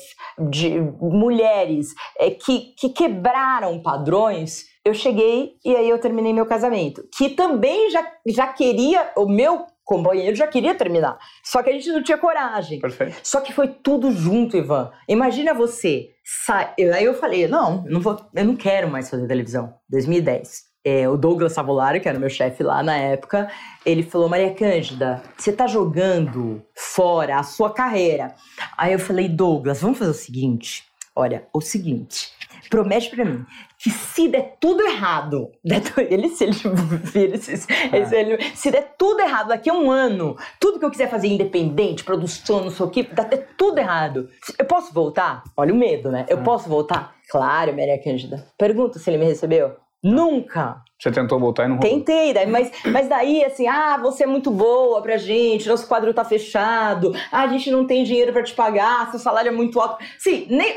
[0.50, 7.04] de mulheres é, que, que quebraram padrões, eu cheguei e aí eu terminei meu casamento,
[7.16, 11.20] que também já, já queria, o meu companheiro já queria terminar.
[11.44, 12.80] Só que a gente não tinha coragem.
[12.80, 13.18] Perfeito.
[13.22, 14.90] Só que foi tudo junto, Ivan.
[15.06, 16.74] Imagina você sai.
[16.96, 19.74] Aí eu falei, não, eu não vou, eu não quero mais fazer televisão.
[19.90, 20.72] 2010.
[20.84, 23.52] É, o Douglas Savolari, que era meu chefe lá na época,
[23.86, 28.34] ele falou: Maria Cândida, você tá jogando fora a sua carreira.
[28.76, 30.86] Aí eu falei: Douglas, vamos fazer o seguinte.
[31.16, 32.32] Olha, o seguinte,
[32.70, 33.46] promete para mim
[33.78, 36.56] que se der tudo errado, ele se ele,
[37.16, 38.16] ele, se, ah.
[38.16, 42.04] ele, se der tudo errado daqui a um ano, tudo que eu quiser fazer independente,
[42.04, 43.26] produção, não sei o que, dá
[43.58, 44.30] tudo errado.
[44.60, 45.44] Eu posso voltar?
[45.58, 46.26] Olha o medo, né?
[46.30, 46.44] Eu ah.
[46.44, 47.16] posso voltar?
[47.30, 48.46] Claro, Maria Cândida.
[48.58, 49.76] Pergunta se ele me recebeu.
[50.04, 50.84] Nunca.
[51.02, 51.80] Você tentou voltar e não?
[51.80, 56.14] Tentei, daí, mas, mas daí assim, ah, você é muito boa pra gente, nosso quadro
[56.14, 59.80] tá fechado, ah, a gente não tem dinheiro para te pagar, seu salário é muito
[59.80, 59.98] alto.
[60.20, 60.76] Sim, nem,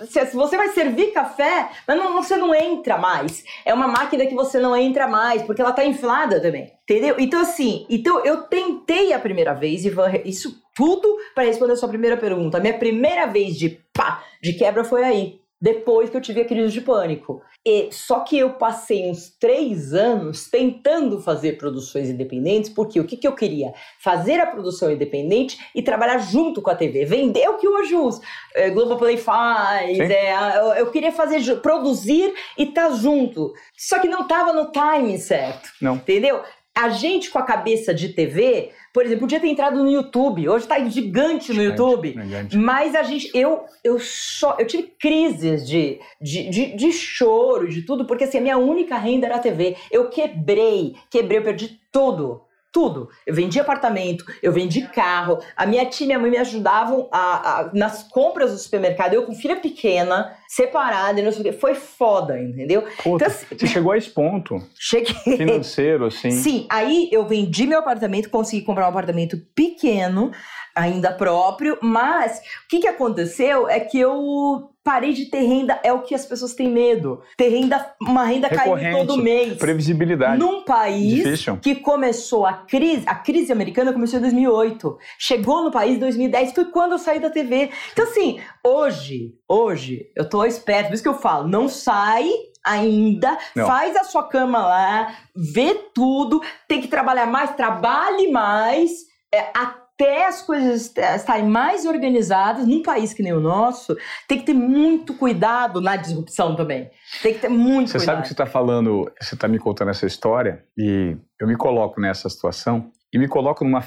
[0.00, 3.44] se, se você vai servir café, mas não, você não entra mais.
[3.66, 6.72] É uma máquina que você não entra mais, porque ela tá inflada também.
[6.84, 7.16] Entendeu?
[7.18, 11.88] Então, assim, então eu tentei a primeira vez, Ivan, isso tudo para responder a sua
[11.90, 12.56] primeira pergunta.
[12.56, 16.44] A minha primeira vez de pá, de quebra foi aí depois que eu tive a
[16.44, 17.42] crise de pânico.
[17.64, 23.16] E, só que eu passei uns três anos tentando fazer produções independentes, porque o que,
[23.16, 23.72] que eu queria?
[24.00, 28.20] Fazer a produção independente e trabalhar junto com a TV, vender o que hoje os
[28.54, 29.98] é, Globoplay faz.
[29.98, 33.52] É, eu, eu, queria fazer, produzir e estar tá junto.
[33.76, 35.68] Só que não estava no timing certo.
[35.80, 35.96] Não.
[35.96, 36.42] Entendeu?
[36.76, 40.48] A gente com a cabeça de TV por exemplo, podia ter entrado no YouTube.
[40.48, 42.14] Hoje está gigante no YouTube.
[42.18, 42.56] Gigante.
[42.56, 47.82] Mas a gente, eu, eu só, eu tive crises de, de, de, de choro, de
[47.82, 49.76] tudo, porque assim, a minha única renda era a TV.
[49.90, 52.45] Eu quebrei, quebrei, eu perdi tudo
[52.76, 53.08] tudo.
[53.26, 55.38] Eu vendi apartamento, eu vendi carro.
[55.56, 59.14] A minha tia e minha mãe me ajudavam a, a, nas compras do supermercado.
[59.14, 61.52] Eu com filha pequena, separada, não sei o quê.
[61.52, 62.82] Foi foda, entendeu?
[63.02, 64.62] Puta, então, assim, você chegou a esse ponto.
[64.78, 65.38] Cheguei.
[65.38, 66.30] Financeiro, assim.
[66.30, 70.30] Sim, aí eu vendi meu apartamento, consegui comprar um apartamento pequeno,
[70.76, 75.92] ainda próprio, mas o que, que aconteceu é que eu parei de ter renda, é
[75.92, 77.20] o que as pessoas têm medo.
[77.36, 79.58] Ter renda, uma renda caindo todo mês.
[79.58, 80.38] Previsibilidade.
[80.38, 81.56] Num país Difícil.
[81.56, 84.96] que começou a crise, a crise americana começou em 2008.
[85.18, 87.70] Chegou no país em 2010, foi quando eu saí da TV.
[87.92, 92.30] Então assim, hoje, hoje, eu tô esperto, por isso que eu falo, não sai
[92.64, 93.66] ainda, não.
[93.66, 98.90] faz a sua cama lá, vê tudo, tem que trabalhar mais, trabalhe mais,
[99.32, 103.96] é, até até as coisas estarem mais organizadas, num país que nem o nosso,
[104.28, 106.90] tem que ter muito cuidado na disrupção também.
[107.22, 108.00] Tem que ter muito você cuidado.
[108.00, 111.56] Você sabe que você está falando, você está me contando essa história e eu me
[111.56, 113.82] coloco nessa situação e me coloco numa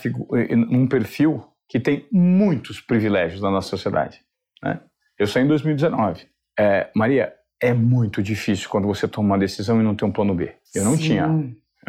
[0.70, 4.20] num perfil que tem muitos privilégios na nossa sociedade.
[4.64, 4.82] Né?
[5.18, 6.28] Eu saí em 2019.
[6.58, 10.34] É, Maria, é muito difícil quando você toma uma decisão e não tem um plano
[10.34, 10.56] B.
[10.74, 11.04] Eu não Sim.
[11.04, 11.28] tinha.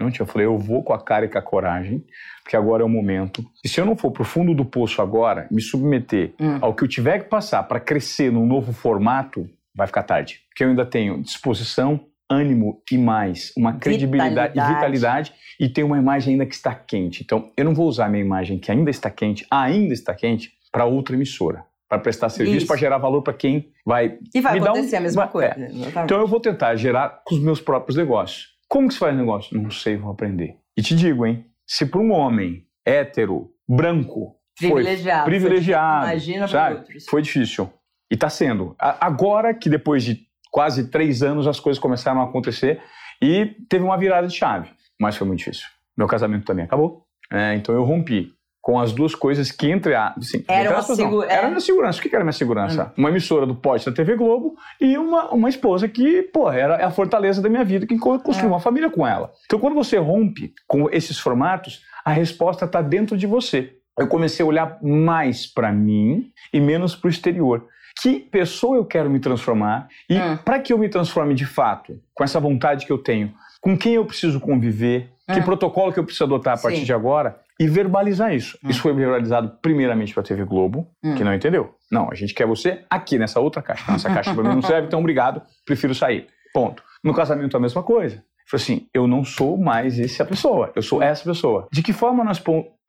[0.09, 0.23] Tinha.
[0.23, 2.05] Eu falei, eu vou com a cara e com a coragem,
[2.43, 3.45] porque agora é o momento.
[3.65, 6.59] E se eu não for pro fundo do poço agora, me submeter hum.
[6.61, 10.41] ao que eu tiver que passar para crescer num novo formato, vai ficar tarde.
[10.49, 14.71] Porque eu ainda tenho disposição, ânimo e mais uma credibilidade vitalidade.
[14.71, 17.23] e vitalidade e tenho uma imagem ainda que está quente.
[17.25, 20.53] Então, eu não vou usar a minha imagem que ainda está quente, ainda está quente,
[20.71, 24.17] para outra emissora para prestar serviço, para gerar valor para quem vai.
[24.33, 25.49] E vai me acontecer dar um, a mesma coisa.
[25.49, 26.05] É.
[26.05, 28.60] Então eu vou tentar gerar com os meus próprios negócios.
[28.71, 29.61] Como que se faz negócio?
[29.61, 30.57] Não sei, vou aprender.
[30.77, 31.45] E te digo, hein?
[31.67, 36.77] Se para um homem hétero, branco, privilegiado, foi privilegiado, imagina sabe?
[36.77, 37.05] outros.
[37.11, 37.69] Foi difícil.
[38.09, 38.77] E está sendo.
[38.79, 42.81] Agora que depois de quase três anos as coisas começaram a acontecer
[43.21, 44.71] e teve uma virada de chave,
[45.01, 45.67] mas foi muito difícil.
[45.99, 48.33] Meu casamento também acabou, é, então eu rompi
[48.71, 50.15] com as duas coisas que entre a.
[50.17, 51.25] Assim, era, uma segu...
[51.25, 51.99] era minha segurança.
[51.99, 52.85] O que era minha segurança?
[52.85, 53.01] Hum.
[53.01, 56.91] Uma emissora do Pote da TV Globo e uma, uma esposa que, pô, era a
[56.93, 58.53] fortaleza da minha vida, que construiu é.
[58.53, 59.33] uma família com ela.
[59.45, 63.73] Então, quando você rompe com esses formatos, a resposta está dentro de você.
[63.99, 67.67] Eu comecei a olhar mais para mim e menos para o exterior.
[68.01, 70.37] Que pessoa eu quero me transformar e hum.
[70.45, 73.95] para que eu me transforme de fato, com essa vontade que eu tenho, com quem
[73.95, 75.43] eu preciso conviver, que hum.
[75.43, 76.85] protocolo que eu preciso adotar a partir Sim.
[76.85, 78.59] de agora, e verbalizar isso.
[78.65, 78.71] Hum.
[78.71, 81.15] Isso foi verbalizado primeiramente para a TV Globo, hum.
[81.15, 81.75] que não entendeu.
[81.93, 83.93] Não, a gente quer você aqui nessa outra caixa.
[83.93, 86.27] Essa caixa para mim não serve, então obrigado, prefiro sair.
[86.55, 86.83] Ponto.
[87.05, 88.25] No casamento a mesma coisa.
[88.49, 91.69] Falei assim, eu não sou mais essa pessoa, eu sou essa pessoa.
[91.71, 92.43] De que forma nós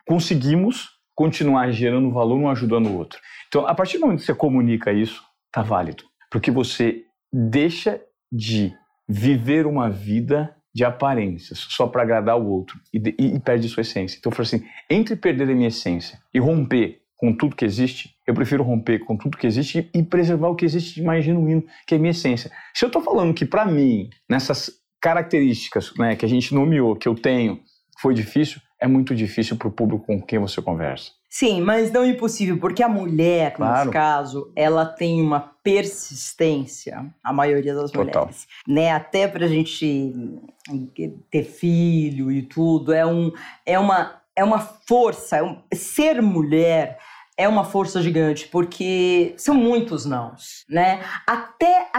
[0.07, 3.19] conseguimos continuar gerando valor um ajudando o outro?
[3.49, 6.03] Então, a partir do momento que você comunica isso, tá válido.
[6.31, 8.01] Porque você deixa
[8.31, 8.73] de
[9.07, 13.81] viver uma vida de aparências, só para agradar o outro, e, e, e, perde sua
[13.81, 14.17] essência.
[14.17, 18.15] Então eu falo assim, entre perder a minha essência e romper com tudo que existe,
[18.25, 21.23] eu prefiro romper com tudo que existe e, e preservar o que existe de mais
[21.23, 22.49] genuíno, que é a minha essência.
[22.73, 27.07] Se eu estou falando que para mim, nessas características né, que a gente nomeou, que
[27.07, 27.59] eu tenho,
[27.99, 31.11] foi difícil, é muito difícil para o público com quem você conversa.
[31.33, 33.79] Sim, mas não impossível, porque a mulher, claro.
[33.79, 38.23] nesse caso, ela tem uma persistência, a maioria das Total.
[38.25, 38.47] mulheres.
[38.67, 38.91] Né?
[38.91, 40.13] Até pra gente
[41.31, 43.31] ter filho e tudo, é, um,
[43.65, 45.37] é, uma, é uma força.
[45.37, 46.99] É um, ser mulher
[47.37, 51.01] é uma força gigante, porque são muitos nãos, né?
[51.25, 51.89] Até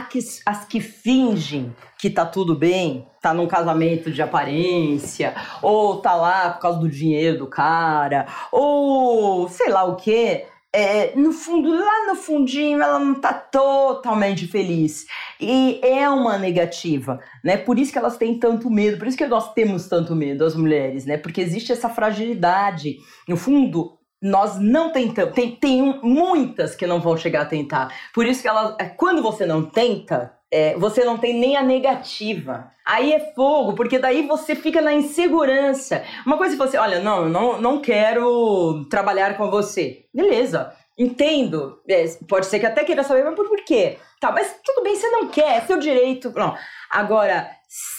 [0.46, 6.50] as que fingem que tá tudo bem, tá num casamento de aparência, ou tá lá
[6.50, 10.46] por causa do dinheiro do cara, ou sei lá o quê.
[10.74, 15.06] É, no fundo, lá no fundinho, ela não tá totalmente feliz.
[15.38, 17.58] E é uma negativa, né?
[17.58, 20.56] Por isso que elas têm tanto medo, por isso que nós temos tanto medo, as
[20.56, 21.18] mulheres, né?
[21.18, 22.96] Porque existe essa fragilidade.
[23.28, 25.34] No fundo, nós não tentamos.
[25.34, 27.92] Tem, tem muitas que não vão chegar a tentar.
[28.14, 31.62] Por isso que ela, é, quando você não tenta, é, você não tem nem a
[31.62, 32.70] negativa.
[32.86, 36.04] Aí é fogo, porque daí você fica na insegurança.
[36.24, 40.04] Uma coisa é você, olha, não, não, não quero trabalhar com você.
[40.14, 41.80] Beleza, entendo.
[41.88, 43.98] É, pode ser que até queira saber, mas por, por quê?
[44.20, 46.32] Tá, mas tudo bem, você não quer, é seu direito.
[46.36, 46.56] Não.
[46.88, 47.50] Agora,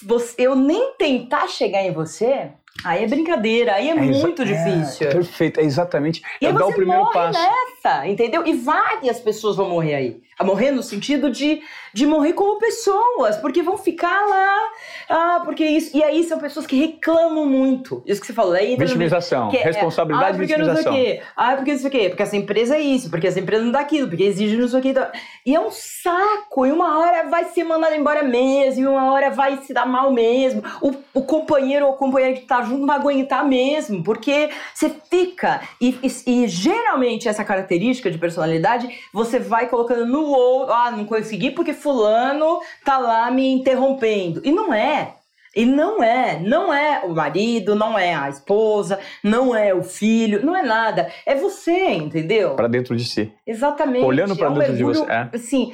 [0.06, 2.52] você, eu nem tentar chegar em você,
[2.84, 5.08] Aí é brincadeira, aí é, é muito difícil.
[5.08, 6.22] É, perfeito, é exatamente.
[6.42, 7.40] E é dar o primeiro passo.
[7.40, 8.46] Nessa, entendeu?
[8.46, 10.22] E várias pessoas vão morrer aí.
[10.38, 11.62] A morrer no sentido de,
[11.94, 14.58] de morrer como pessoas, porque vão ficar lá.
[15.10, 15.96] Ah, porque isso.
[15.96, 18.04] E aí são pessoas que reclamam muito.
[18.06, 18.54] Isso que você falou.
[18.54, 19.50] Aí vitimização.
[19.50, 20.92] Que, é, responsabilidade é, ah, porque vitimização.
[20.92, 21.24] Não sei o quê.
[21.36, 22.10] Ah, porque não sei o quê.
[22.10, 24.80] Porque essa empresa é isso, porque essa empresa não dá aquilo, porque exige não sei
[24.80, 24.94] o quê.
[25.46, 26.66] E é um saco.
[26.66, 30.12] E uma hora vai ser mandado embora mesmo, e uma hora vai se dar mal
[30.12, 30.64] mesmo.
[30.82, 35.62] O, o companheiro ou companheira que tá junto não vai aguentar mesmo, porque você fica.
[35.80, 40.74] E, e, e geralmente essa característica de personalidade você vai colocando no outro.
[40.74, 44.42] Ah, não consegui porque Fulano tá lá me interrompendo.
[44.44, 45.16] E não é.
[45.56, 50.44] E não é, não é o marido, não é a esposa, não é o filho,
[50.44, 51.12] não é nada.
[51.28, 52.56] É você, entendeu?
[52.56, 53.32] Para dentro de si.
[53.46, 54.04] Exatamente.
[54.04, 55.04] Olhando para é um dentro de você.
[55.04, 55.30] É.
[55.32, 55.72] Assim,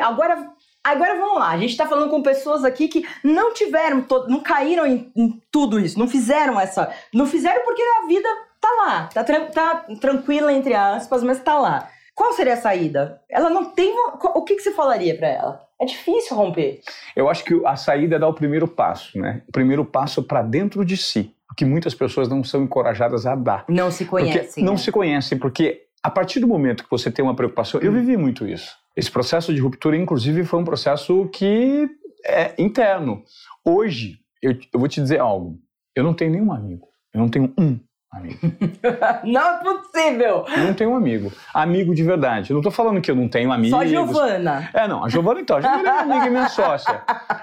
[0.00, 0.52] agora
[0.84, 4.84] Agora vamos lá, a gente está falando com pessoas aqui que não tiveram, não caíram
[4.84, 6.92] em, em, tudo isso, não fizeram essa.
[7.14, 8.28] Não fizeram porque a vida
[8.60, 11.88] tá lá, tá, tá tranquila, entre aspas, mas tá lá.
[12.22, 13.20] Qual seria a saída?
[13.28, 13.92] Ela não tem.
[13.98, 15.68] O que, que você falaria para ela?
[15.80, 16.80] É difícil romper.
[17.16, 19.42] Eu acho que a saída é dar o primeiro passo, né?
[19.48, 23.64] O primeiro passo para dentro de si, que muitas pessoas não são encorajadas a dar.
[23.68, 24.62] Não se conhecem.
[24.62, 24.78] Não né?
[24.78, 27.84] se conhecem, porque a partir do momento que você tem uma preocupação, hum.
[27.84, 28.70] eu vivi muito isso.
[28.96, 31.90] Esse processo de ruptura, inclusive, foi um processo que
[32.24, 33.24] é interno.
[33.64, 35.58] Hoje, eu, eu vou te dizer algo.
[35.92, 36.86] Eu não tenho nenhum amigo.
[37.12, 37.80] Eu não tenho um
[38.12, 38.38] amigo.
[39.24, 40.44] não é possível!
[40.48, 41.32] Eu não tenho um amigo.
[41.54, 42.52] Amigo de verdade.
[42.52, 43.70] Não tô falando que eu não tenho amigos.
[43.70, 44.70] Só a Giovana.
[44.74, 45.04] É, não.
[45.04, 45.56] A Giovana, então.
[45.56, 47.02] A Giovana é minha amiga e minha sócia.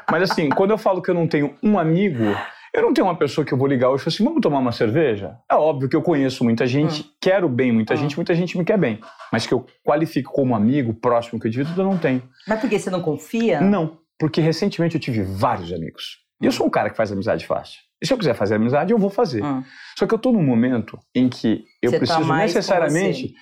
[0.09, 2.23] Mas assim, quando eu falo que eu não tenho um amigo,
[2.73, 4.59] eu não tenho uma pessoa que eu vou ligar hoje e falar assim, vamos tomar
[4.59, 5.37] uma cerveja?
[5.49, 7.05] É óbvio que eu conheço muita gente, hum.
[7.19, 7.97] quero bem muita hum.
[7.97, 8.99] gente, muita gente me quer bem.
[9.31, 12.21] Mas que eu qualifico como amigo, próximo que eu divido, eu não tenho.
[12.47, 13.59] Mas porque você não confia?
[13.59, 16.28] Não, porque recentemente eu tive vários amigos.
[16.41, 17.79] E eu sou um cara que faz amizade fácil.
[18.01, 19.43] E se eu quiser fazer amizade, eu vou fazer.
[19.43, 19.63] Hum.
[19.97, 23.33] Só que eu estou num momento em que eu você tá preciso tá necessariamente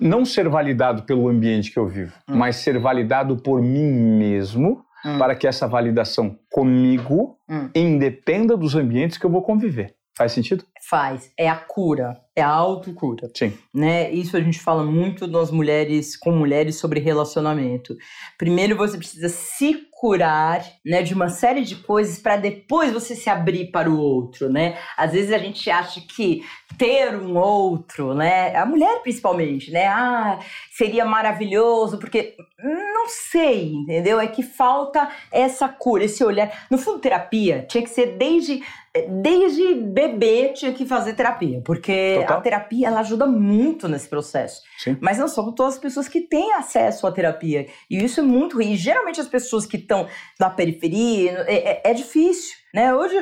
[0.00, 2.36] não ser validado pelo ambiente que eu vivo, hum.
[2.36, 3.86] mas ser validado por mim
[4.18, 5.18] mesmo hum.
[5.18, 7.70] para que essa validação comigo hum.
[7.74, 9.94] independa dos ambientes que eu vou conviver.
[10.16, 10.64] Faz sentido?
[10.88, 11.30] Faz.
[11.38, 13.30] É a cura, é a autocura.
[13.34, 13.52] Sim.
[13.74, 14.10] Né?
[14.10, 17.96] Isso a gente fala muito nas mulheres, com mulheres sobre relacionamento.
[18.38, 23.28] Primeiro você precisa se curar, né, de uma série de coisas para depois você se
[23.28, 24.78] abrir para o outro, né?
[24.96, 26.42] Às vezes a gente acha que
[26.78, 30.38] ter um outro, né, a mulher principalmente, né, ah,
[30.72, 34.18] seria maravilhoso porque não sei, entendeu?
[34.18, 36.66] É que falta essa cura, esse olhar.
[36.70, 38.62] No fundo, terapia tinha que ser desde
[39.08, 44.62] desde bebê tinha que fazer terapia, porque A terapia ela ajuda muito nesse processo.
[44.78, 44.96] Sim.
[45.00, 47.66] Mas não são todas as pessoas que têm acesso à terapia.
[47.88, 48.72] E isso é muito ruim.
[48.72, 50.08] E geralmente as pessoas que estão
[50.38, 52.60] na periferia, é, é, é difícil.
[52.72, 52.94] Né?
[52.94, 53.16] Hoje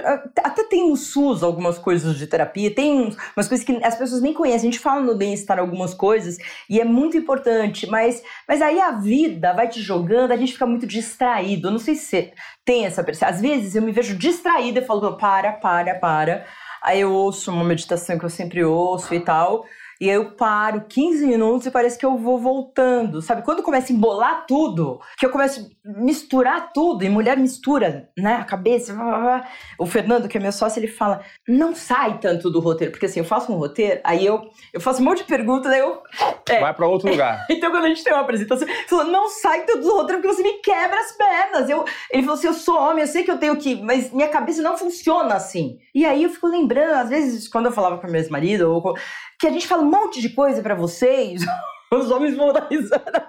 [0.44, 4.34] até tem no SUS algumas coisas de terapia, tem umas coisas que as pessoas nem
[4.34, 4.68] conhecem.
[4.68, 6.36] A gente fala no bem-estar algumas coisas
[6.68, 10.66] e é muito importante, mas, mas aí a vida vai te jogando, a gente fica
[10.66, 11.68] muito distraído.
[11.68, 12.32] Eu não sei se você
[12.62, 13.34] tem essa percepção.
[13.34, 16.46] Às vezes eu me vejo distraída e falo, para, para, para.
[16.82, 19.64] Aí eu ouço uma meditação que eu sempre ouço e tal.
[20.00, 23.42] E aí eu paro 15 minutos e parece que eu vou voltando, sabe?
[23.42, 28.36] Quando começa a embolar tudo, que eu começo a misturar tudo, e mulher mistura, né,
[28.36, 28.92] a cabeça.
[28.92, 29.48] Blá, blá, blá.
[29.76, 33.18] O Fernando, que é meu sócio, ele fala: não sai tanto do roteiro, porque assim,
[33.18, 36.00] eu faço um roteiro, aí eu, eu faço um monte de perguntas, aí eu.
[36.48, 36.60] É.
[36.60, 37.44] Vai para outro lugar.
[37.50, 40.34] então quando a gente tem uma apresentação, ele falou: não sai tanto do roteiro, porque
[40.34, 41.68] você me quebra as pernas.
[41.68, 43.74] Eu, ele falou assim: eu sou homem, eu sei que eu tenho que.
[43.82, 45.78] Mas minha cabeça não funciona assim.
[45.92, 48.94] E aí eu fico lembrando, às vezes, quando eu falava com meu ex-marido, ou
[49.38, 51.42] que a gente fala um monte de coisa para vocês.
[51.90, 53.26] Os homens vão dar risada.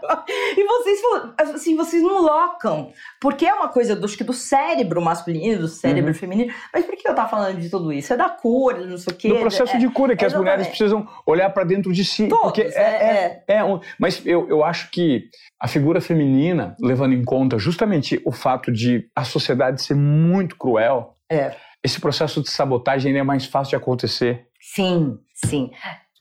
[0.57, 0.99] E vocês,
[1.37, 2.91] assim, vocês não locam.
[3.21, 6.17] Porque é uma coisa do, acho que do cérebro masculino, do cérebro uhum.
[6.17, 6.53] feminino.
[6.73, 8.11] Mas por que eu tava falando de tudo isso?
[8.11, 9.29] É da cura, não sei o quê.
[9.29, 12.27] Do processo é, de cura, que as mulheres precisam olhar para dentro de si.
[12.27, 16.75] Todos, porque é, é, é, é um, Mas eu, eu acho que a figura feminina,
[16.81, 21.55] levando em conta justamente o fato de a sociedade ser muito cruel, é.
[21.81, 24.47] esse processo de sabotagem é mais fácil de acontecer.
[24.61, 25.71] Sim, sim.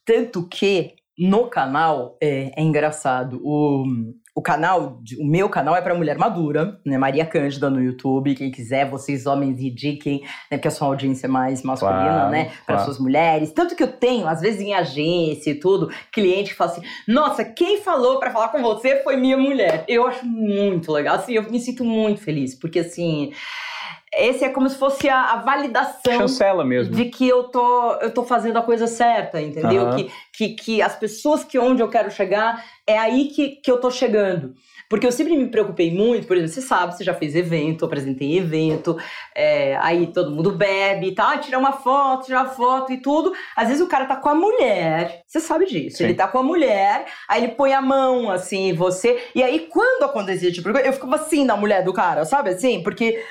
[0.05, 3.41] Tanto que no canal é, é engraçado.
[3.43, 3.85] O,
[4.35, 6.97] o canal, o meu canal é para mulher madura, né?
[6.97, 8.37] Maria Cândida no YouTube.
[8.37, 10.57] Quem quiser, vocês homens indiquem, né?
[10.57, 12.45] Porque a sua audiência é mais masculina, claro, né?
[12.65, 12.85] Para claro.
[12.85, 13.51] suas mulheres.
[13.51, 17.45] Tanto que eu tenho, às vezes em agência e tudo, cliente que fala assim: Nossa,
[17.45, 19.85] quem falou para falar com você foi minha mulher.
[19.89, 21.17] Eu acho muito legal.
[21.17, 23.33] Assim, eu me sinto muito feliz, porque assim
[24.19, 26.95] esse é como se fosse a, a, validação Chancela mesmo.
[26.95, 29.85] de que eu tô, eu tô fazendo a coisa certa, entendeu?
[29.85, 29.97] Uhum.
[29.97, 33.81] Que, que, que as pessoas que onde eu quero chegar, é aí que, que eu
[33.81, 34.55] tô chegando.
[34.89, 38.39] Porque eu sempre me preocupei muito, por exemplo, você sabe, você já fez evento, apresentei
[38.39, 38.97] evento,
[39.37, 42.97] é, aí todo mundo bebe e tal, ah, tira uma foto, tira uma foto e
[42.97, 43.33] tudo.
[43.55, 46.05] Às vezes o cara tá com a mulher, você sabe disso, Sim.
[46.05, 49.69] ele tá com a mulher, aí ele põe a mão assim em você, e aí
[49.69, 52.83] quando acontecia tipo, eu ficava assim na mulher do cara, sabe assim?
[52.83, 53.23] Porque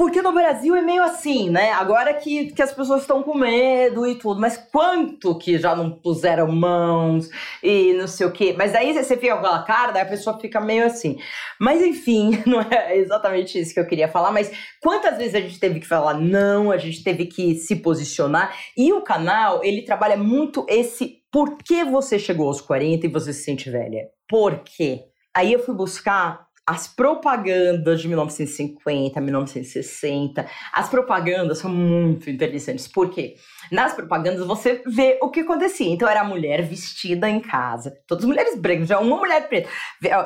[0.00, 1.72] porque no Brasil é meio assim, né?
[1.72, 5.90] Agora que, que as pessoas estão com medo e tudo, mas quanto que já não
[5.90, 7.28] puseram mãos
[7.62, 8.54] e não sei o quê.
[8.56, 11.18] Mas daí você fica com aquela cara, daí a pessoa fica meio assim.
[11.60, 15.60] Mas enfim, não é exatamente isso que eu queria falar, mas quantas vezes a gente
[15.60, 18.56] teve que falar não, a gente teve que se posicionar.
[18.74, 23.34] E o canal, ele trabalha muito esse por que você chegou aos 40 e você
[23.34, 24.08] se sente velha.
[24.26, 25.10] Por quê?
[25.36, 32.86] Aí eu fui buscar as propagandas de 1950, 1960, as propagandas são muito interessantes.
[32.86, 33.34] Por quê?
[33.72, 35.90] Nas propagandas você vê o que acontecia.
[35.90, 39.68] Então era a mulher vestida em casa, todas mulheres brancas, já uma mulher preta,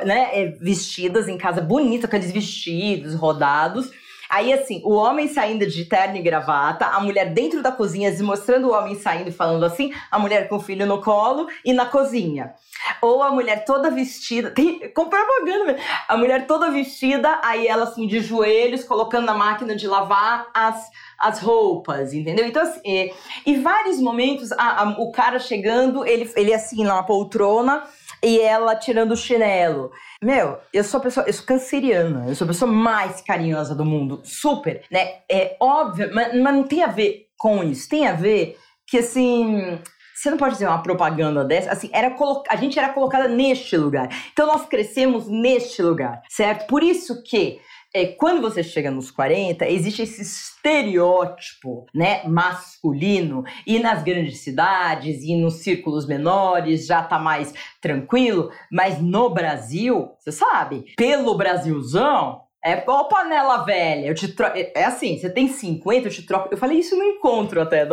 [0.05, 3.90] né, é, vestidas em casa, bonita, aqueles vestidos rodados.
[4.35, 8.66] Aí, assim, o homem saindo de terno e gravata, a mulher dentro da cozinha, mostrando
[8.66, 11.87] o homem saindo e falando assim, a mulher com o filho no colo e na
[11.87, 12.53] cozinha.
[13.01, 15.76] Ou a mulher toda vestida, tem, com propaganda
[16.09, 20.85] a mulher toda vestida, aí ela assim de joelhos, colocando na máquina de lavar as,
[21.16, 22.45] as roupas, entendeu?
[22.45, 23.12] Então, assim,
[23.47, 27.85] e vários momentos, a, a, o cara chegando, ele, ele assim, na poltrona,
[28.25, 29.93] e ela tirando o chinelo.
[30.22, 33.85] Meu, eu sou a pessoa, eu sou canceriana, eu sou a pessoa mais carinhosa do
[33.85, 35.16] mundo, super, né?
[35.31, 39.79] É óbvio, mas, mas não tem a ver com isso, tem a ver que assim,
[40.14, 42.14] você não pode dizer uma propaganda dessa, assim, era
[42.49, 44.09] a gente era colocada neste lugar.
[44.33, 46.66] Então nós crescemos neste lugar, certo?
[46.66, 47.61] Por isso que
[47.95, 55.22] é, quando você chega nos 40, existe esse estereótipo, né, masculino, e nas grandes cidades
[55.22, 62.42] e nos círculos menores já tá mais tranquilo, mas no Brasil, você sabe, pelo Brasilzão,
[62.66, 64.56] É ó panela velha, eu te troco.
[64.56, 66.48] É assim, você tem 50, eu te troco.
[66.50, 67.86] Eu falei isso no encontro até.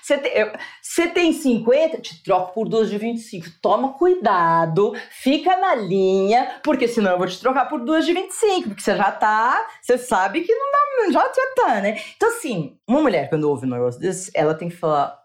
[0.00, 0.50] Você tem, eu,
[0.80, 3.46] você tem 50, eu te troco por duas de 25.
[3.60, 8.68] Toma cuidado, fica na linha, porque senão eu vou te trocar por duas de 25,
[8.70, 9.66] porque você já tá.
[9.82, 10.78] Você sabe que não dá.
[11.12, 12.00] Já, já tá, né?
[12.16, 15.18] Então, assim, uma mulher, quando ouve um negócio desse, ela tem que falar: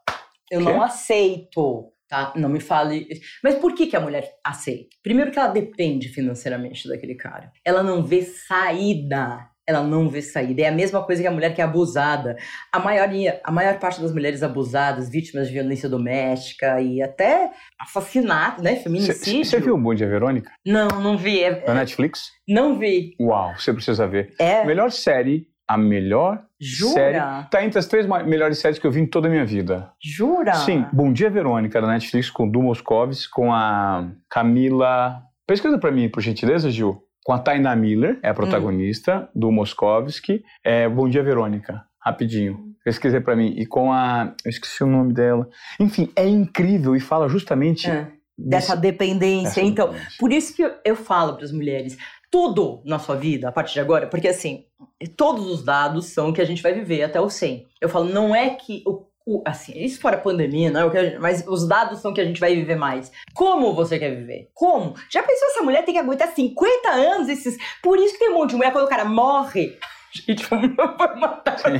[0.51, 2.32] eu não aceito tá?
[2.36, 3.07] Não me fale.
[3.43, 4.95] Mas por que, que a mulher aceita?
[5.01, 7.51] Primeiro que ela depende financeiramente daquele cara.
[7.66, 9.49] Ela não vê saída.
[9.66, 10.61] Ela não vê saída.
[10.61, 12.36] É a mesma coisa que a mulher que é abusada.
[12.72, 17.49] A maioria, a maior parte das mulheres abusadas, vítimas de violência doméstica e até
[17.80, 18.76] assassinato, né?
[18.76, 19.43] Feminicídio.
[19.43, 20.51] Você viu o Bom Dia Verônica?
[20.64, 21.41] Não, não vi.
[21.41, 22.26] É, Na Netflix?
[22.47, 23.16] Não vi.
[23.20, 24.36] Uau, você precisa ver.
[24.38, 24.64] É.
[24.66, 26.93] Melhor série a melhor Jura?
[26.93, 27.49] série.
[27.49, 29.91] Tá entre as três melhores séries que eu vi em toda a minha vida.
[30.01, 30.53] Jura?
[30.55, 30.86] Sim.
[30.91, 35.22] Bom Dia Verônica, da Netflix, com Du Moscovis, com a Camila.
[35.45, 37.03] Pesquisa para mim, por gentileza, Gil.
[37.26, 39.39] Com a Taina Miller, é a protagonista, hum.
[39.39, 40.43] do Moskovski.
[40.64, 42.74] É Bom Dia Verônica, rapidinho.
[42.84, 43.53] Pesquisei para mim.
[43.57, 44.34] E com a.
[44.43, 45.47] Eu esqueci o nome dela.
[45.80, 47.89] Enfim, é incrível e fala justamente.
[47.89, 48.11] É.
[48.38, 49.61] Dessa dependência.
[49.61, 50.18] então, dependência.
[50.20, 51.97] por isso que eu, eu falo para as mulheres:
[52.34, 54.65] tudo na sua vida a partir de agora, porque assim,
[55.15, 57.67] todos os dados são que a gente vai viver até o 100.
[57.79, 60.99] Eu falo, não é que o, o assim, isso fora pandemia, não é o que
[60.99, 63.11] gente, mas os dados são que a gente vai viver mais.
[63.36, 64.49] Como você quer viver?
[64.51, 64.95] Como?
[65.11, 68.39] Já pensou essa mulher tem que aguentar 50 anos esses, por isso que tem um
[68.39, 69.77] monte de mulher quando o cara morre,
[70.14, 70.68] gente, vai
[71.18, 71.57] matar.
[71.57, 71.74] O cara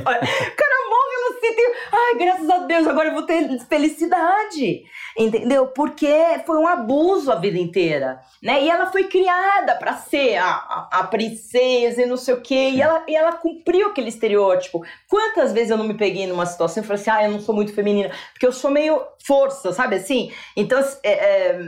[0.90, 1.74] morre, se tem.
[1.92, 4.84] Ai, graças a Deus, agora eu vou ter felicidade.
[5.16, 5.68] Entendeu?
[5.68, 6.12] Porque
[6.44, 8.20] foi um abuso a vida inteira.
[8.42, 8.64] Né?
[8.64, 12.70] E ela foi criada para ser a, a, a, princesa e não sei o quê.
[12.74, 14.84] E ela, e ela cumpriu aquele estereótipo.
[15.08, 17.54] Quantas vezes eu não me peguei numa situação e falei assim: ah, eu não sou
[17.54, 18.10] muito feminina.
[18.32, 20.32] Porque eu sou meio força, sabe assim?
[20.56, 21.60] Então, é, é, é,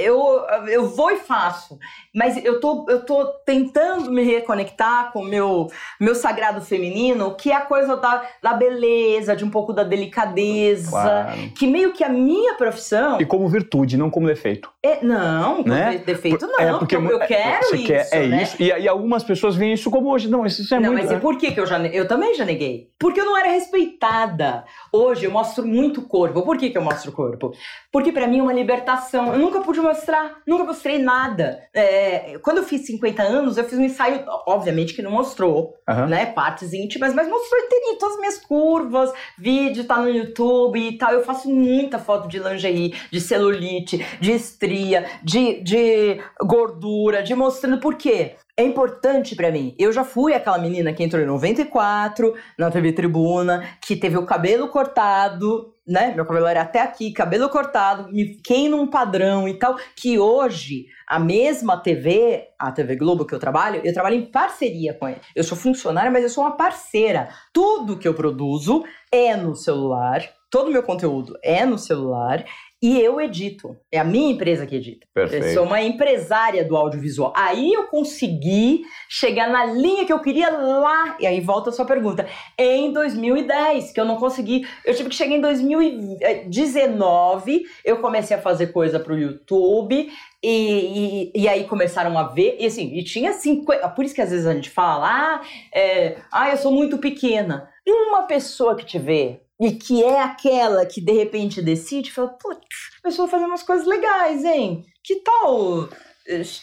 [0.00, 1.78] eu, eu vou e faço,
[2.14, 5.68] mas eu tô, eu tô tentando me reconectar com o meu,
[6.00, 10.90] meu sagrado feminino, que é a coisa da, da beleza, de um pouco da delicadeza,
[10.90, 11.50] claro.
[11.56, 13.20] que meio que a minha profissão...
[13.20, 14.70] E como virtude, não como defeito.
[14.86, 16.00] É, não, né?
[16.04, 18.42] defeito não, é porque eu, eu quero você isso, quer, É né?
[18.44, 21.04] isso, e, e, algumas pessoas veem isso como hoje, não, isso é não, muito...
[21.04, 21.78] Não, mas e por que, que eu já...
[21.86, 22.90] Eu também já neguei.
[22.98, 24.64] Porque eu não era respeitada.
[24.92, 26.42] Hoje eu mostro muito corpo.
[26.42, 27.52] Por que, que eu mostro corpo?
[27.90, 29.32] Porque para mim é uma libertação.
[29.32, 31.60] Eu nunca nunca pude mostrar, nunca mostrei nada.
[31.74, 36.06] É, quando eu fiz 50 anos, eu fiz um ensaio, obviamente que não mostrou, uhum.
[36.06, 40.98] né, partes íntimas, mas mostrou inteirinho, todas as minhas curvas, vídeo tá no YouTube e
[40.98, 41.12] tal.
[41.12, 44.75] Eu faço muita foto de lingerie, de celulite, de estria,
[45.22, 48.36] de, de gordura, de mostrando por quê?
[48.56, 49.74] é importante para mim.
[49.78, 54.24] Eu já fui aquela menina que entrou em 94 na TV Tribuna, que teve o
[54.24, 56.14] cabelo cortado, né?
[56.16, 60.86] Meu cabelo era até aqui, cabelo cortado, me fiquei num padrão e tal, que hoje
[61.06, 65.20] a mesma TV, a TV Globo que eu trabalho, eu trabalho em parceria com ele.
[65.34, 67.28] Eu sou funcionária, mas eu sou uma parceira.
[67.52, 72.42] Tudo que eu produzo é no celular, todo o meu conteúdo é no celular
[72.86, 73.76] e eu edito.
[73.90, 75.08] É a minha empresa que edita.
[75.12, 75.46] Perfeito.
[75.46, 77.32] Eu sou uma empresária do audiovisual.
[77.34, 81.16] Aí eu consegui chegar na linha que eu queria lá.
[81.18, 82.28] E aí volta a sua pergunta.
[82.56, 84.64] Em 2010, que eu não consegui.
[84.84, 87.66] Eu tive que chegar em 2019.
[87.84, 90.08] Eu comecei a fazer coisa pro YouTube.
[90.40, 93.88] E, e, e, aí começaram a ver, e assim, e tinha 50.
[93.88, 95.40] Por isso que às vezes a gente fala, ah,
[95.74, 97.68] é, ah eu sou muito pequena.
[97.84, 102.28] E uma pessoa que te vê e que é aquela que de repente decide, fala,
[102.28, 102.60] putz,
[103.00, 104.84] a pessoa fazendo umas coisas legais, hein?
[105.02, 105.88] Que tal?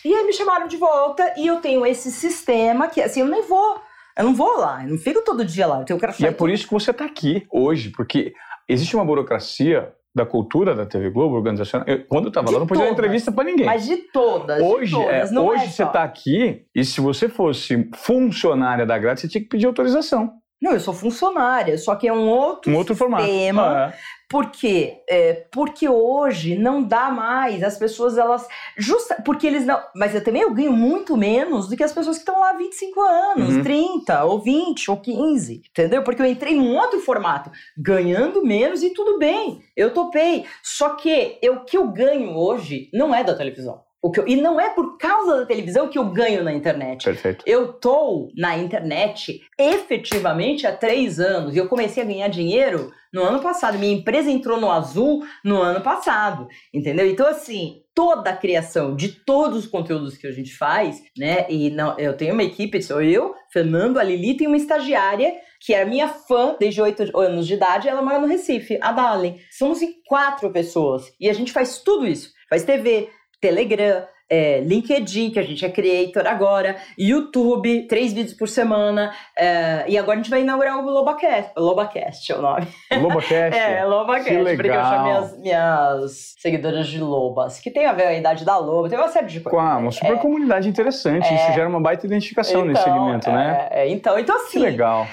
[0.06, 3.41] E aí me chamaram de volta e eu tenho esse sistema que, assim, eu nem
[3.44, 3.80] vou,
[4.18, 5.84] eu não vou lá, eu não fico todo dia lá.
[5.88, 8.34] Eu quero e é por isso que você está aqui hoje, porque
[8.68, 11.88] existe uma burocracia da cultura da TV Globo, organizacional.
[11.88, 13.66] Eu, quando eu estava lá, não podia dar entrevista para ninguém.
[13.66, 14.62] Mas de todas.
[14.62, 18.98] Hoje, de todas, é, hoje é você está aqui e se você fosse funcionária da
[18.98, 20.32] Grade, você tinha que pedir autorização.
[20.64, 23.28] Não, eu sou funcionária, só que é um outro, um outro sistema.
[23.28, 23.66] Formato.
[23.66, 24.24] Ah, é.
[24.30, 25.03] Por quê?
[25.09, 27.61] É, porque hoje não dá mais.
[27.61, 28.47] As pessoas, elas.
[28.78, 29.84] Justa, porque eles não.
[29.93, 32.57] Mas eu também eu ganho muito menos do que as pessoas que estão lá há
[32.57, 33.61] 25 anos, uhum.
[33.61, 35.64] 30, ou 20, ou 15.
[35.70, 36.01] Entendeu?
[36.01, 39.61] Porque eu entrei num outro formato, ganhando menos e tudo bem.
[39.76, 40.45] Eu topei.
[40.64, 43.83] Só que o que eu ganho hoje não é da televisão.
[44.04, 47.06] Eu, e não é por causa da televisão que eu ganho na internet.
[47.06, 47.43] Perfeito.
[47.47, 53.24] Eu tô na internet efetivamente há três anos e eu comecei a ganhar dinheiro no
[53.24, 53.78] ano passado.
[53.78, 57.08] Minha empresa entrou no azul no ano passado, entendeu?
[57.08, 61.45] Então, assim, toda a criação de todos os conteúdos que a gente faz, né?
[61.49, 65.74] E não, eu tenho uma equipe, sou eu, Fernando, a Lili tem uma estagiária que
[65.74, 69.38] é minha fã desde oito anos de idade, ela mora no Recife, a Dali.
[69.49, 72.34] Somos em quatro pessoas e a gente faz tudo isso.
[72.49, 73.10] Faz TV,
[73.44, 79.84] Telegram, é, LinkedIn, que a gente é creator agora, YouTube, três vídeos por semana, é,
[79.86, 82.68] e agora a gente vai inaugurar o Lobacast, Lobacast é o nome.
[83.02, 83.34] Lobacast?
[83.60, 84.56] é, Lobacast, que legal.
[84.56, 88.46] porque eu chamo minhas, minhas seguidoras de lobas, que tem a ver com a idade
[88.46, 89.60] da loba, tem uma série de coisas.
[89.60, 93.68] Uau, uma super é, comunidade interessante, isso gera uma baita identificação então, nesse segmento, né?
[93.72, 94.54] É, então, então assim...
[94.54, 95.06] Que legal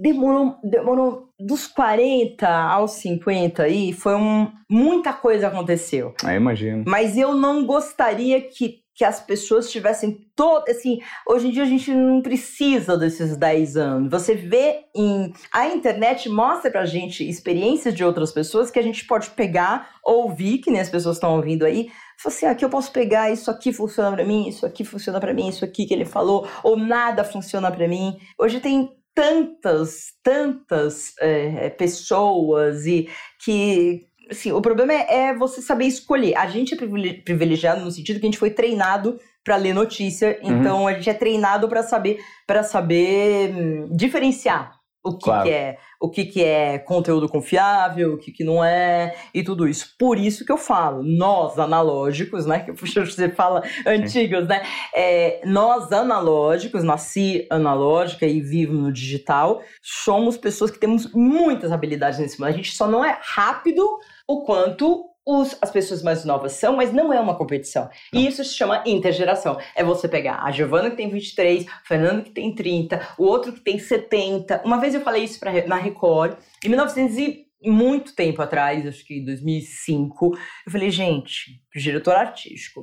[0.00, 6.14] demorou, demorou dos 40 aos 50 aí, foi um, muita coisa aconteceu.
[6.24, 6.84] Ah, imagino.
[6.86, 11.66] Mas eu não gostaria que, que as pessoas tivessem todo, assim, hoje em dia a
[11.66, 14.10] gente não precisa desses 10 anos.
[14.10, 19.04] Você vê em a internet mostra pra gente experiências de outras pessoas que a gente
[19.06, 21.90] pode pegar, ouvir, que nem as pessoas estão ouvindo aí,
[22.24, 25.48] assim, aqui eu posso pegar, isso aqui funciona para mim, isso aqui funciona para mim,
[25.48, 28.16] isso aqui que ele falou, ou nada funciona para mim.
[28.38, 33.08] Hoje tem tantas, tantas é, pessoas e
[33.44, 36.36] que assim, o problema é, é, você saber escolher.
[36.36, 40.60] A gente é privilegiado no sentido que a gente foi treinado para ler notícia, uhum.
[40.60, 45.42] então a gente é treinado para saber para saber hum, diferenciar o que, claro.
[45.44, 49.66] que, é o que, que é conteúdo confiável, o que, que não é, e tudo
[49.66, 49.94] isso.
[49.98, 52.60] Por isso que eu falo, nós analógicos, né?
[52.72, 54.62] Que você fala antigos, né?
[54.94, 62.18] É, nós analógicos, nasci analógica e vivo no digital, somos pessoas que temos muitas habilidades
[62.18, 62.48] nesse mundo.
[62.48, 63.84] A gente só não é rápido
[64.28, 67.88] o quanto os, as pessoas mais novas são, mas não é uma competição.
[68.12, 68.20] Não.
[68.20, 69.58] E isso se chama intergeração.
[69.74, 73.52] É você pegar a Giovana que tem 23, o Fernando que tem 30, o outro
[73.52, 74.62] que tem 70.
[74.64, 79.06] Uma vez eu falei isso pra, na Record, em 1900 e muito tempo atrás, acho
[79.06, 80.32] que em 2005,
[80.66, 82.82] eu falei, gente, diretor artístico,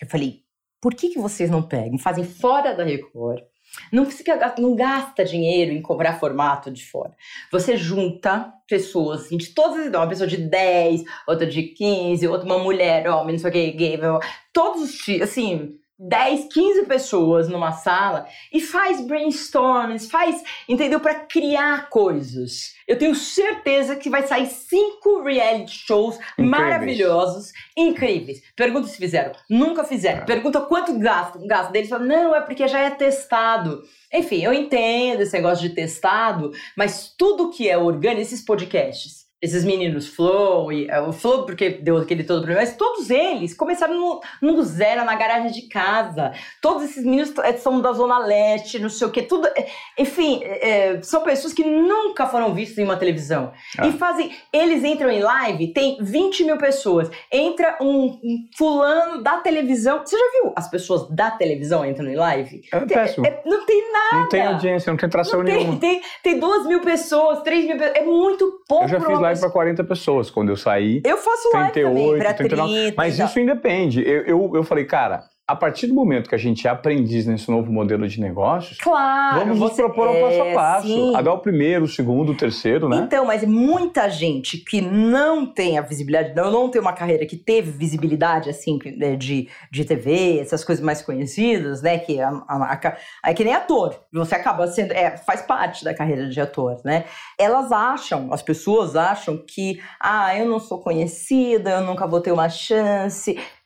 [0.00, 0.44] eu falei,
[0.80, 3.42] por que, que vocês não pegam, fazem fora da Record,
[3.92, 7.14] não, fica, não gasta dinheiro em cobrar formato de fora.
[7.50, 12.26] Você junta pessoas assim, de todas as idades, uma pessoa de 10, outra de 15,
[12.28, 13.98] outra uma mulher, homem, não sei o que, gay,
[14.52, 20.98] todos os assim, 10, 15 pessoas numa sala e faz brainstorms, faz, entendeu?
[20.98, 22.74] Para criar coisas.
[22.88, 26.50] Eu tenho certeza que vai sair cinco reality shows incríveis.
[26.50, 28.42] maravilhosos, incríveis.
[28.56, 29.32] Pergunta se fizeram.
[29.48, 30.22] Nunca fizeram.
[30.22, 30.24] É.
[30.24, 31.46] Pergunta quanto gastam.
[31.46, 33.82] Gasto deles fala, não, é porque já é testado.
[34.12, 39.64] Enfim, eu entendo esse negócio de testado, mas tudo que é orgânico, esses podcasts, esses
[39.64, 43.98] meninos Flow, e, uh, o Flow porque deu aquele todo problema, mas todos eles começaram
[43.98, 46.32] no, no zero, na garagem de casa.
[46.60, 49.48] Todos esses meninos eh, são da Zona Leste, não sei o que, tudo.
[49.56, 49.66] Eh,
[49.98, 53.52] enfim, é, são pessoas que nunca foram vistas em uma televisão.
[53.78, 53.86] Ah.
[53.86, 54.30] E fazem.
[54.52, 57.10] Eles entram em live, tem 20 mil pessoas.
[57.32, 60.00] Entra um, um, fulano da televisão.
[60.04, 62.62] Você já viu as pessoas da televisão entrando em live?
[62.70, 63.26] É péssimo.
[63.26, 64.16] É, não tem nada.
[64.16, 65.78] Não tem audiência, não tem tração não nenhuma.
[65.78, 67.96] Tem, tem, duas mil pessoas, três mil pessoas.
[67.96, 68.84] É muito pouco.
[68.84, 71.00] Eu já fiz live para 40 pessoas quando eu saí.
[71.04, 74.02] Eu faço live 38, também, pra 39, 30, Mas isso independe.
[74.02, 77.50] Eu, eu, eu falei, cara, a partir do momento que a gente é aprendiz nesse
[77.50, 81.16] novo modelo de negócios, claro, vamos nos propor um passo a é, passo, sim.
[81.16, 82.98] a dar o primeiro, o segundo, o terceiro, né?
[82.98, 87.36] Então, mas muita gente que não tem a visibilidade, não, não tem uma carreira que
[87.36, 91.98] teve visibilidade, assim, né, de, de TV, essas coisas mais conhecidas, né?
[91.98, 95.92] Que, a, a, a, é que nem ator, você acaba sendo, é, faz parte da
[95.92, 97.06] carreira de ator, né?
[97.36, 102.30] Elas acham, as pessoas acham que, ah, eu não sou conhecida, eu nunca vou ter
[102.30, 103.59] uma chance, é,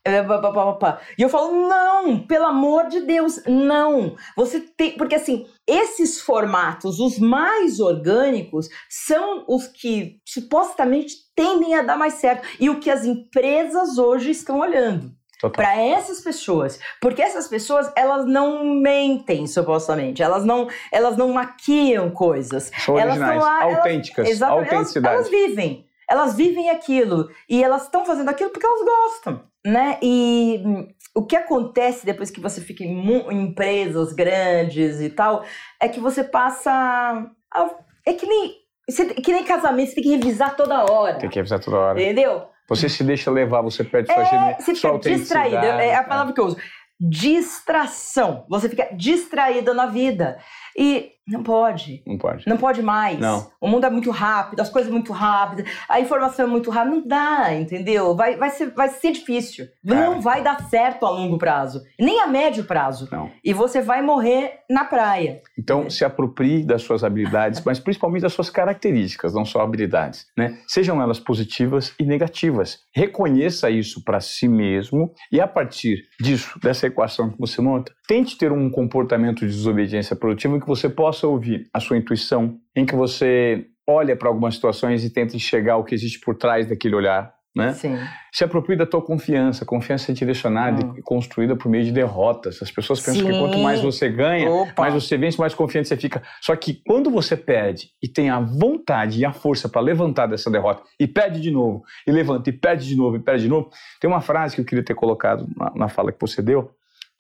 [1.16, 4.14] e eu falo, não, pelo amor de Deus, não.
[4.36, 4.98] Você tem.
[4.98, 12.14] Porque assim, esses formatos, os mais orgânicos, são os que supostamente tendem a dar mais
[12.14, 12.46] certo.
[12.60, 15.10] E o que as empresas hoje estão olhando.
[15.52, 22.08] Para essas pessoas, porque essas pessoas elas não mentem supostamente, elas não elas não maquiam
[22.08, 25.16] coisas, São elas originais, lá, autênticas, elas, autenticidade.
[25.16, 29.98] Elas, elas vivem, elas vivem aquilo e elas estão fazendo aquilo porque elas gostam né?
[30.02, 35.44] E hum, o que acontece depois que você fica em, em empresas grandes e tal,
[35.80, 36.70] é que você passa.
[36.70, 37.70] A,
[38.04, 38.54] é que nem,
[38.88, 41.18] você, que nem casamento, você tem que revisar toda hora.
[41.18, 42.00] Tem que revisar toda hora.
[42.00, 42.46] Entendeu?
[42.68, 45.56] Você se deixa levar, você perde sua, é, você fica distraído.
[45.56, 46.56] É a palavra que eu uso.
[46.98, 48.46] Distração.
[48.48, 50.38] Você fica distraída na vida.
[50.76, 52.02] E não pode.
[52.06, 52.46] Não pode.
[52.46, 53.18] Não pode mais.
[53.18, 53.50] Não.
[53.58, 56.94] O mundo é muito rápido, as coisas muito rápidas, a informação é muito rápida.
[56.94, 58.14] Não dá, entendeu?
[58.14, 59.66] Vai, vai, ser, vai ser difícil.
[59.86, 60.00] Cara.
[60.04, 61.82] Não vai dar certo a longo prazo.
[61.98, 63.08] Nem a médio prazo.
[63.10, 63.30] Não.
[63.42, 65.40] E você vai morrer na praia.
[65.58, 70.26] Então, se aproprie das suas habilidades, mas principalmente das suas características, não só habilidades.
[70.36, 70.58] Né?
[70.66, 72.80] Sejam elas positivas e negativas.
[72.94, 78.36] Reconheça isso para si mesmo e, a partir disso, dessa equação que você monta, tente
[78.36, 82.94] ter um comportamento de desobediência produtiva que você possa ouvir a sua intuição, em que
[82.94, 87.34] você olha para algumas situações e tenta enxergar o que existe por trás daquele olhar,
[87.54, 87.72] né?
[87.74, 87.96] Sim.
[88.32, 89.64] Se apropria da tua confiança.
[89.64, 90.94] Confiança é direcionada Hum.
[90.96, 92.60] e construída por meio de derrotas.
[92.62, 93.38] As pessoas pensam que Sim.
[93.38, 94.82] quanto mais você ganha, Opa.
[94.82, 96.20] mais você vence, mais confiante você fica.
[96.40, 100.50] Só que quando você perde e tem a vontade e a força para levantar dessa
[100.50, 103.68] derrota e perde de novo, e levanta e perde de novo e perde de novo,
[104.00, 106.70] tem uma frase que eu queria ter colocado na, na fala que você deu,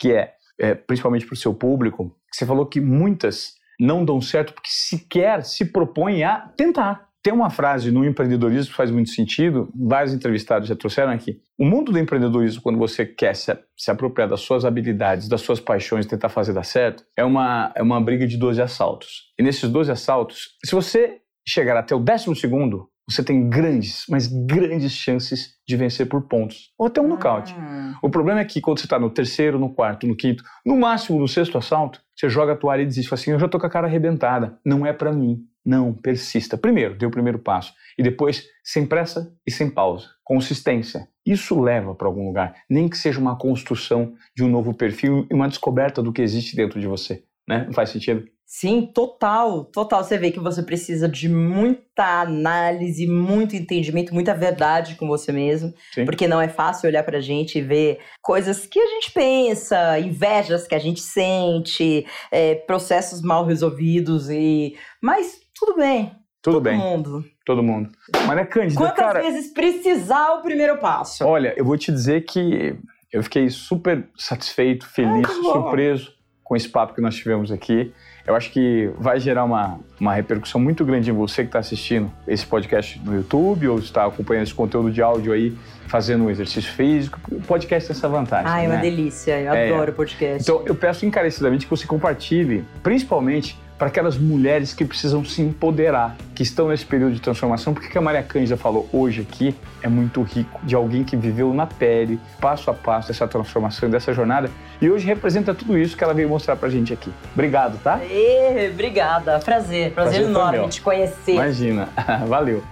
[0.00, 4.20] que é, é principalmente para o seu público, que você falou que muitas não dão
[4.20, 7.08] certo porque sequer se propõem a tentar.
[7.24, 11.40] Tem uma frase no empreendedorismo que faz muito sentido, vários entrevistados já trouxeram aqui.
[11.58, 15.58] O mundo do empreendedorismo, quando você quer se, se apropriar das suas habilidades, das suas
[15.58, 19.32] paixões, tentar fazer dar certo, é uma, é uma briga de 12 assaltos.
[19.38, 24.26] E nesses 12 assaltos, se você chegar até o décimo segundo, você tem grandes, mas
[24.26, 26.72] grandes chances de vencer por pontos.
[26.78, 27.54] Ou até um nocaute.
[27.54, 27.94] Hum.
[28.02, 31.18] O problema é que quando você está no terceiro, no quarto, no quinto, no máximo
[31.18, 33.08] no sexto assalto, você joga a toalha e desiste.
[33.08, 34.58] Fala assim, eu já tô com a cara arrebentada.
[34.64, 35.44] Não é para mim.
[35.64, 36.58] Não, persista.
[36.58, 37.72] Primeiro, dê o primeiro passo.
[37.98, 40.08] E depois, sem pressa e sem pausa.
[40.22, 41.08] Consistência.
[41.24, 42.54] Isso leva para algum lugar.
[42.68, 46.54] Nem que seja uma construção de um novo perfil e uma descoberta do que existe
[46.54, 47.24] dentro de você.
[47.48, 47.64] Né?
[47.66, 48.26] Não faz sentido?
[48.56, 50.04] Sim, total, total.
[50.04, 55.74] Você vê que você precisa de muita análise, muito entendimento, muita verdade com você mesmo.
[55.92, 56.04] Sim.
[56.04, 60.68] Porque não é fácil olhar pra gente e ver coisas que a gente pensa, invejas
[60.68, 64.76] que a gente sente, é, processos mal resolvidos e.
[65.02, 66.12] Mas tudo bem.
[66.40, 67.24] Tudo todo bem, mundo.
[67.44, 67.90] todo mundo.
[68.24, 69.20] Mas é Cândida, Quantas cara...
[69.20, 71.24] vezes precisar o primeiro passo?
[71.26, 72.78] Olha, eu vou te dizer que
[73.12, 77.92] eu fiquei super satisfeito, feliz, Ai, surpreso com esse papo que nós tivemos aqui.
[78.26, 82.10] Eu acho que vai gerar uma, uma repercussão muito grande em você que está assistindo
[82.26, 85.54] esse podcast no YouTube ou está acompanhando esse conteúdo de áudio aí,
[85.88, 87.20] fazendo um exercício físico.
[87.30, 88.46] O podcast tem essa vantagem.
[88.50, 88.80] Ai, é uma né?
[88.82, 89.38] delícia.
[89.38, 89.70] Eu É.
[89.70, 90.42] adoro podcast.
[90.42, 96.16] Então, eu peço encarecidamente que você compartilhe, principalmente para aquelas mulheres que precisam se empoderar,
[96.34, 99.54] que estão nesse período de transformação, porque o que a Maria Cândida falou hoje aqui
[99.82, 104.12] é muito rico, de alguém que viveu na pele, passo a passo, essa transformação, dessa
[104.12, 104.50] jornada,
[104.80, 107.12] e hoje representa tudo isso que ela veio mostrar pra gente aqui.
[107.32, 108.00] Obrigado, tá?
[108.04, 109.38] Ê, obrigada.
[109.40, 109.92] Prazer.
[109.92, 111.32] Prazer, Prazer enorme te conhecer.
[111.32, 111.88] Imagina.
[112.28, 112.62] Valeu.